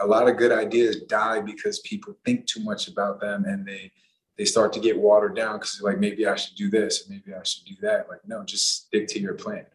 a 0.01 0.07
lot 0.07 0.29
of 0.29 0.37
good 0.37 0.53
ideas 0.53 1.03
die 1.03 1.41
because 1.41 1.81
people 1.81 2.15
think 2.25 2.47
too 2.47 2.63
much 2.63 2.89
about 2.89 3.21
them 3.21 3.45
and 3.45 3.67
they 3.67 3.91
they 4.37 4.45
start 4.45 4.73
to 4.73 4.81
get 4.81 4.97
watered 4.97 5.35
down 5.35 5.57
because 5.57 5.81
like 5.83 5.99
maybe 5.99 6.25
I 6.25 6.37
should 6.37 6.57
do 6.57 6.71
this 6.71 7.03
or 7.03 7.11
maybe 7.11 7.35
I 7.35 7.43
should 7.43 7.65
do 7.65 7.75
that. 7.83 8.09
Like 8.09 8.21
no, 8.27 8.45
just 8.45 8.87
stick 8.87 9.09
to 9.09 9.21
your 9.21 9.35
plan. 9.35 9.67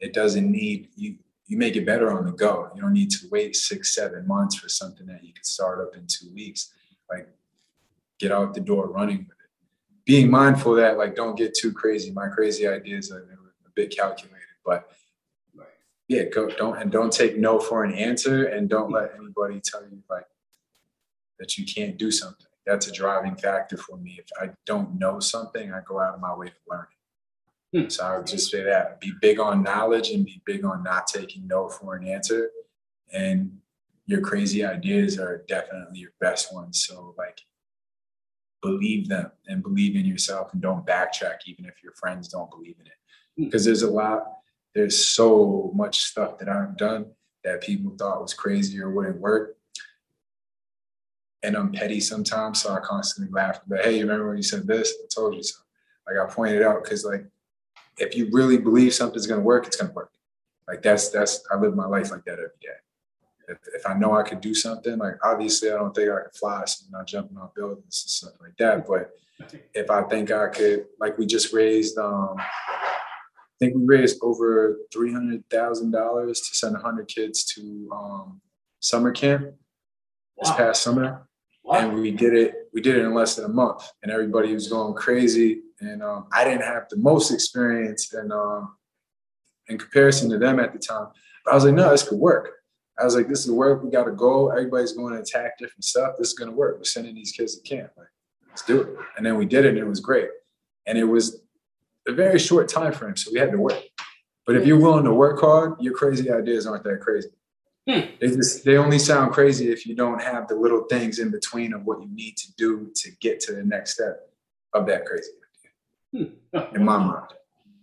It 0.00 0.12
doesn't 0.12 0.50
need 0.50 0.88
you. 0.96 1.16
You 1.48 1.56
make 1.56 1.76
it 1.76 1.86
better 1.86 2.10
on 2.16 2.26
the 2.26 2.32
go. 2.32 2.70
You 2.74 2.82
don't 2.82 2.92
need 2.92 3.10
to 3.10 3.28
wait 3.30 3.56
six, 3.56 3.94
seven 3.94 4.26
months 4.26 4.56
for 4.56 4.68
something 4.68 5.06
that 5.06 5.24
you 5.24 5.32
can 5.32 5.44
start 5.44 5.80
up 5.80 5.96
in 5.96 6.06
two 6.06 6.32
weeks. 6.34 6.72
Like 7.10 7.28
get 8.18 8.30
out 8.30 8.54
the 8.54 8.60
door 8.60 8.88
running 8.88 9.18
with 9.18 9.30
it. 9.30 10.04
Being 10.04 10.30
mindful 10.30 10.74
that 10.74 10.98
like 10.98 11.16
don't 11.16 11.36
get 11.36 11.54
too 11.54 11.72
crazy. 11.72 12.10
My 12.10 12.28
crazy 12.28 12.68
ideas 12.68 13.10
are 13.10 13.20
a 13.20 13.70
bit 13.74 13.96
calculated, 13.96 14.38
but 14.64 14.90
yeah, 16.08 16.24
go 16.24 16.48
don't 16.48 16.80
and 16.80 16.90
don't 16.90 17.12
take 17.12 17.36
no 17.36 17.58
for 17.58 17.84
an 17.84 17.94
answer 17.94 18.44
and 18.46 18.68
don't 18.68 18.90
let 18.90 19.12
anybody 19.18 19.60
tell 19.60 19.82
you 19.82 20.02
like 20.08 20.26
that 21.38 21.56
you 21.56 21.66
can't 21.66 21.98
do 21.98 22.10
something. 22.10 22.46
That's 22.66 22.88
a 22.88 22.92
driving 22.92 23.36
factor 23.36 23.76
for 23.76 23.96
me. 23.96 24.18
If 24.18 24.26
I 24.40 24.50
don't 24.66 24.98
know 24.98 25.20
something, 25.20 25.72
I 25.72 25.80
go 25.86 26.00
out 26.00 26.14
of 26.14 26.20
my 26.20 26.34
way 26.34 26.48
to 26.48 26.54
learn 26.68 26.86
it. 26.90 26.97
Hmm. 27.74 27.88
So 27.88 28.04
I 28.04 28.16
would 28.16 28.26
just 28.26 28.50
say 28.50 28.62
that 28.62 29.00
be 29.00 29.12
big 29.20 29.38
on 29.38 29.62
knowledge 29.62 30.10
and 30.10 30.24
be 30.24 30.40
big 30.44 30.64
on 30.64 30.82
not 30.82 31.06
taking 31.06 31.46
no 31.46 31.68
for 31.68 31.96
an 31.96 32.06
answer. 32.06 32.50
And 33.12 33.58
your 34.06 34.20
crazy 34.20 34.64
ideas 34.64 35.18
are 35.18 35.44
definitely 35.48 36.00
your 36.00 36.12
best 36.20 36.54
ones. 36.54 36.84
So 36.86 37.14
like 37.18 37.40
believe 38.62 39.08
them 39.08 39.30
and 39.46 39.62
believe 39.62 39.96
in 39.96 40.06
yourself 40.06 40.52
and 40.52 40.62
don't 40.62 40.86
backtrack 40.86 41.40
even 41.46 41.64
if 41.64 41.82
your 41.82 41.92
friends 41.92 42.28
don't 42.28 42.50
believe 42.50 42.76
in 42.80 42.86
it. 42.86 42.92
Because 43.36 43.64
hmm. 43.64 43.68
there's 43.68 43.82
a 43.82 43.90
lot 43.90 44.38
there's 44.74 45.04
so 45.04 45.72
much 45.74 46.02
stuff 46.02 46.38
that 46.38 46.48
I've 46.48 46.76
done 46.76 47.06
that 47.44 47.62
people 47.62 47.94
thought 47.96 48.22
was 48.22 48.34
crazy 48.34 48.80
or 48.80 48.90
wouldn't 48.90 49.20
work. 49.20 49.56
And 51.42 51.56
I'm 51.56 51.72
petty 51.72 52.00
sometimes, 52.00 52.62
so 52.62 52.74
I 52.74 52.80
constantly 52.80 53.32
laugh. 53.32 53.60
But 53.66 53.84
hey, 53.84 53.96
you 53.96 54.02
remember 54.02 54.28
when 54.28 54.36
you 54.36 54.42
said 54.42 54.66
this? 54.66 54.92
I 55.02 55.06
told 55.12 55.34
you 55.34 55.42
so. 55.42 55.60
Like 56.06 56.16
I 56.16 56.32
pointed 56.32 56.62
out 56.62 56.82
because 56.82 57.04
like 57.04 57.24
if 57.98 58.16
you 58.16 58.28
really 58.32 58.58
believe 58.58 58.94
something's 58.94 59.26
gonna 59.26 59.40
work, 59.42 59.66
it's 59.66 59.76
gonna 59.76 59.92
work. 59.92 60.10
Like 60.66 60.82
that's 60.82 61.08
that's 61.10 61.44
I 61.50 61.56
live 61.56 61.74
my 61.74 61.86
life 61.86 62.10
like 62.10 62.24
that 62.24 62.34
every 62.34 62.50
day. 62.60 62.68
If, 63.48 63.58
if 63.74 63.86
I 63.86 63.94
know 63.94 64.14
I 64.14 64.22
could 64.22 64.40
do 64.42 64.54
something, 64.54 64.98
like 64.98 65.14
obviously 65.24 65.70
I 65.70 65.74
don't 65.76 65.94
think 65.94 66.10
I 66.10 66.22
could 66.24 66.34
fly, 66.34 66.64
so 66.66 66.84
I'm 66.86 66.92
not 66.92 67.06
jumping 67.06 67.38
off 67.38 67.54
buildings 67.54 68.02
and 68.04 68.10
stuff 68.10 68.32
like 68.40 68.56
that. 68.58 68.86
But 68.86 69.10
if 69.72 69.90
I 69.90 70.02
think 70.02 70.30
I 70.30 70.48
could, 70.48 70.86
like 71.00 71.16
we 71.16 71.24
just 71.24 71.52
raised, 71.54 71.96
um, 71.96 72.34
I 72.38 73.56
think 73.58 73.74
we 73.74 73.84
raised 73.86 74.18
over 74.22 74.76
three 74.92 75.12
hundred 75.12 75.48
thousand 75.48 75.92
dollars 75.92 76.40
to 76.42 76.54
send 76.54 76.76
hundred 76.76 77.08
kids 77.08 77.44
to 77.54 77.88
um, 77.92 78.40
summer 78.80 79.12
camp 79.12 79.46
this 80.38 80.50
Wow. 80.50 80.56
past 80.56 80.82
summer 80.82 81.28
Wow. 81.64 81.78
and 81.90 82.00
we 82.00 82.10
did 82.12 82.32
it 82.34 82.54
we 82.72 82.80
did 82.80 82.96
it 82.96 83.04
in 83.04 83.12
less 83.12 83.34
than 83.34 83.44
a 83.44 83.48
month 83.48 83.90
and 84.02 84.12
everybody 84.12 84.54
was 84.54 84.68
going 84.68 84.94
crazy 84.94 85.62
and 85.80 86.02
um, 86.02 86.26
i 86.32 86.44
didn't 86.44 86.62
have 86.62 86.88
the 86.90 86.96
most 86.96 87.30
experience 87.30 88.12
and 88.12 88.32
um, 88.32 88.76
in 89.68 89.78
comparison 89.78 90.30
to 90.30 90.38
them 90.38 90.58
at 90.58 90.72
the 90.72 90.78
time. 90.78 91.08
But 91.44 91.52
i 91.52 91.54
was 91.54 91.64
like 91.64 91.74
no 91.74 91.90
this 91.90 92.08
could 92.08 92.18
work. 92.18 92.52
I 92.98 93.04
was 93.04 93.14
like 93.14 93.28
this 93.28 93.44
is 93.44 93.52
work. 93.52 93.82
We 93.82 93.90
got 93.90 94.04
to 94.04 94.12
go. 94.12 94.48
Everybody's 94.50 94.92
going 94.92 95.14
to 95.14 95.20
attack 95.20 95.58
different 95.58 95.84
stuff. 95.84 96.14
This 96.18 96.28
is 96.28 96.34
going 96.34 96.50
to 96.50 96.56
work. 96.56 96.78
We're 96.78 96.84
sending 96.84 97.14
these 97.14 97.32
kids 97.32 97.56
to 97.56 97.62
camp. 97.62 97.92
Like 97.96 98.08
let's 98.48 98.62
do 98.62 98.80
it. 98.80 98.88
And 99.16 99.24
then 99.24 99.36
we 99.36 99.46
did 99.46 99.64
it 99.64 99.70
and 99.70 99.78
it 99.78 99.86
was 99.86 100.00
great. 100.00 100.28
And 100.86 100.98
it 100.98 101.04
was 101.04 101.42
a 102.08 102.12
very 102.12 102.38
short 102.38 102.68
time 102.68 102.92
frame 102.92 103.16
so 103.16 103.30
we 103.32 103.38
had 103.38 103.52
to 103.52 103.58
work. 103.58 103.82
But 104.46 104.56
if 104.56 104.66
you're 104.66 104.80
willing 104.80 105.04
to 105.04 105.12
work 105.12 105.40
hard 105.40 105.74
your 105.80 105.94
crazy 105.94 106.30
ideas 106.30 106.66
aren't 106.66 106.84
that 106.84 107.00
crazy. 107.00 107.28
Hmm. 107.88 108.00
they 108.20 108.26
just 108.26 108.66
they 108.66 108.76
only 108.76 108.98
sound 108.98 109.32
crazy 109.32 109.72
if 109.72 109.86
you 109.86 109.94
don't 109.94 110.20
have 110.20 110.46
the 110.46 110.54
little 110.54 110.84
things 110.90 111.18
in 111.18 111.30
between 111.30 111.72
of 111.72 111.86
what 111.86 112.02
you 112.02 112.08
need 112.14 112.36
to 112.36 112.52
do 112.56 112.90
to 112.96 113.10
get 113.20 113.40
to 113.40 113.52
the 113.54 113.64
next 113.64 113.94
step 113.94 114.28
of 114.74 114.86
that 114.88 115.06
crazy 115.06 115.30
my 116.52 116.98
mind. 116.98 117.32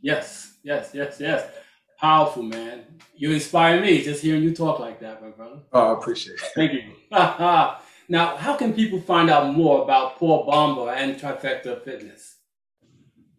Yes, 0.01 0.57
yes, 0.63 0.91
yes, 0.93 1.17
yes. 1.19 1.49
Powerful, 1.99 2.43
man. 2.43 2.83
You 3.15 3.31
inspire 3.31 3.81
me 3.81 4.03
just 4.03 4.21
hearing 4.21 4.43
you 4.43 4.53
talk 4.53 4.79
like 4.79 4.99
that, 4.99 5.21
my 5.21 5.29
brother. 5.29 5.59
Oh, 5.71 5.93
I 5.93 5.97
appreciate 5.97 6.35
it. 6.35 6.41
Thank 6.53 6.73
you. 6.73 6.83
now, 7.11 8.35
how 8.37 8.55
can 8.55 8.73
people 8.73 8.99
find 8.99 9.29
out 9.29 9.53
more 9.55 9.83
about 9.83 10.17
Paul 10.17 10.45
Bamba 10.47 10.95
and 10.95 11.19
Trifecta 11.19 11.81
Fitness? 11.83 12.35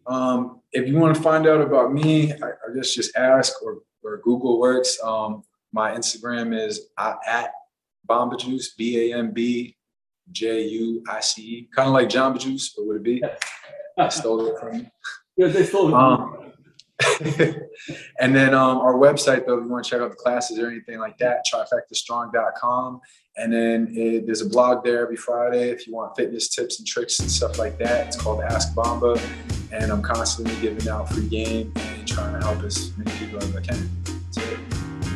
Um, 0.07 0.61
if 0.71 0.87
you 0.87 0.97
want 0.97 1.15
to 1.15 1.21
find 1.21 1.47
out 1.47 1.61
about 1.61 1.93
me, 1.93 2.33
I, 2.33 2.47
I 2.47 2.75
guess 2.75 2.93
just 2.93 3.15
ask 3.15 3.61
or, 3.61 3.79
or 4.03 4.17
Google 4.23 4.59
works. 4.59 4.97
Um, 5.03 5.43
my 5.73 5.91
Instagram 5.91 6.57
is 6.57 6.87
at 6.97 7.51
Bamba 8.09 8.39
Juice, 8.39 8.73
B 8.73 9.11
A 9.11 9.17
M 9.17 9.31
B 9.31 9.75
J 10.31 10.63
U 10.67 11.03
I 11.09 11.19
C 11.19 11.41
E, 11.41 11.69
kind 11.75 11.87
of 11.87 11.93
like 11.93 12.09
Jamba 12.09 12.39
Juice, 12.39 12.73
but 12.75 12.85
would 12.87 12.97
it 12.97 13.03
be? 13.03 13.21
I 13.97 14.09
stole 14.09 14.45
it 14.47 14.59
from 14.59 14.75
you. 14.75 14.85
Yeah, 15.37 15.47
they 15.47 15.65
stole 15.65 15.89
it. 15.89 15.93
Um, 15.93 16.53
and 18.19 18.35
then 18.35 18.53
um, 18.53 18.79
our 18.79 18.95
website, 18.95 19.45
though, 19.45 19.57
if 19.57 19.63
you 19.63 19.69
want 19.69 19.85
to 19.85 19.89
check 19.89 20.01
out 20.01 20.09
the 20.09 20.15
classes 20.15 20.57
or 20.59 20.67
anything 20.67 20.99
like 20.99 21.17
that, 21.19 21.43
trifectastrong.com. 21.51 23.01
And 23.37 23.53
then 23.53 23.93
it, 23.95 24.25
there's 24.25 24.41
a 24.41 24.49
blog 24.49 24.83
there 24.83 25.03
every 25.03 25.15
Friday 25.15 25.69
if 25.69 25.85
you 25.85 25.93
want 25.93 26.15
fitness 26.17 26.49
tips 26.49 26.79
and 26.79 26.87
tricks 26.87 27.19
and 27.19 27.29
stuff 27.29 27.59
like 27.59 27.77
that. 27.77 28.07
It's 28.07 28.17
called 28.17 28.41
Ask 28.41 28.73
Bamba. 28.73 29.21
And 29.71 29.91
I'm 29.91 30.01
constantly 30.01 30.55
giving 30.59 30.89
out 30.89 31.09
free 31.09 31.27
game 31.27 31.71
and 31.75 32.07
trying 32.07 32.39
to 32.39 32.45
help 32.45 32.63
as 32.63 32.97
many 32.97 33.11
people 33.19 33.37
as 33.37 33.55
I 33.55 33.61
can. 33.61 33.89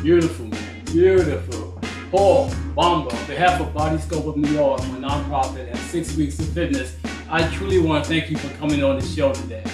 Beautiful, 0.02 0.46
man. 0.46 0.84
Beautiful. 0.86 1.80
Paul 2.10 2.50
Bamba, 2.76 3.12
on 3.12 3.26
behalf 3.26 3.60
of 3.60 3.72
Body 3.72 3.98
Scope 3.98 4.26
of 4.26 4.36
New 4.36 4.50
York, 4.50 4.80
my 4.88 5.08
nonprofit, 5.08 5.68
and 5.68 5.78
Six 5.78 6.14
Weeks 6.16 6.38
of 6.38 6.48
Fitness, 6.48 6.94
I 7.34 7.48
truly 7.48 7.78
want 7.78 8.04
to 8.04 8.10
thank 8.10 8.30
you 8.30 8.36
for 8.36 8.54
coming 8.58 8.84
on 8.84 8.98
the 8.98 9.06
show 9.06 9.32
today. 9.32 9.64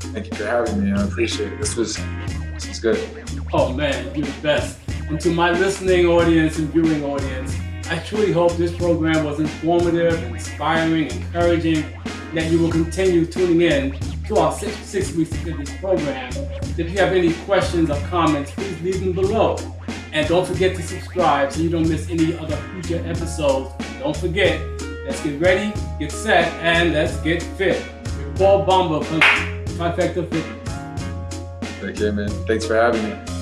Thank 0.00 0.26
you 0.26 0.36
for 0.36 0.44
having 0.44 0.84
me. 0.84 0.92
I 0.92 1.02
appreciate 1.02 1.54
it. 1.54 1.58
This 1.58 1.74
was, 1.76 1.96
this 1.96 2.68
was 2.68 2.78
good. 2.78 3.26
Oh 3.54 3.72
man, 3.72 4.14
you're 4.14 4.26
the 4.26 4.42
best. 4.42 4.78
And 5.08 5.18
to 5.22 5.30
my 5.30 5.50
listening 5.52 6.04
audience 6.04 6.58
and 6.58 6.68
viewing 6.68 7.02
audience, 7.04 7.56
I 7.88 7.98
truly 8.00 8.32
hope 8.32 8.52
this 8.58 8.76
program 8.76 9.24
was 9.24 9.40
informative, 9.40 10.22
inspiring, 10.24 11.10
encouraging, 11.10 11.86
that 12.34 12.50
you 12.50 12.58
will 12.58 12.70
continue 12.70 13.24
tuning 13.24 13.62
in 13.62 13.98
to 14.26 14.36
our 14.36 14.52
six, 14.52 14.76
six 14.80 15.14
weeks 15.14 15.32
of 15.32 15.56
this 15.56 15.74
program. 15.78 16.30
If 16.76 16.80
you 16.80 16.98
have 16.98 17.14
any 17.14 17.32
questions 17.46 17.88
or 17.88 17.98
comments, 18.08 18.50
please 18.50 18.78
leave 18.82 19.00
them 19.00 19.14
below. 19.14 19.56
And 20.12 20.28
don't 20.28 20.46
forget 20.46 20.76
to 20.76 20.82
subscribe 20.82 21.50
so 21.50 21.60
you 21.60 21.70
don't 21.70 21.88
miss 21.88 22.10
any 22.10 22.36
other 22.36 22.56
future 22.74 23.02
episodes. 23.06 23.72
Don't 24.00 24.14
forget, 24.14 24.60
let's 25.08 25.22
get 25.22 25.40
ready, 25.40 25.72
get 25.98 26.12
set, 26.12 26.52
and 26.62 26.92
let's 26.92 27.16
get 27.22 27.42
fit. 27.42 27.82
With 28.04 28.38
Paul 28.38 28.66
Bamba 28.66 29.02
from 29.02 29.20
Trifecta 29.20 30.28
Fitness. 30.30 31.80
Take 31.80 31.96
care, 31.96 32.12
man. 32.12 32.28
Thanks 32.46 32.66
for 32.66 32.74
having 32.74 33.02
me. 33.02 33.27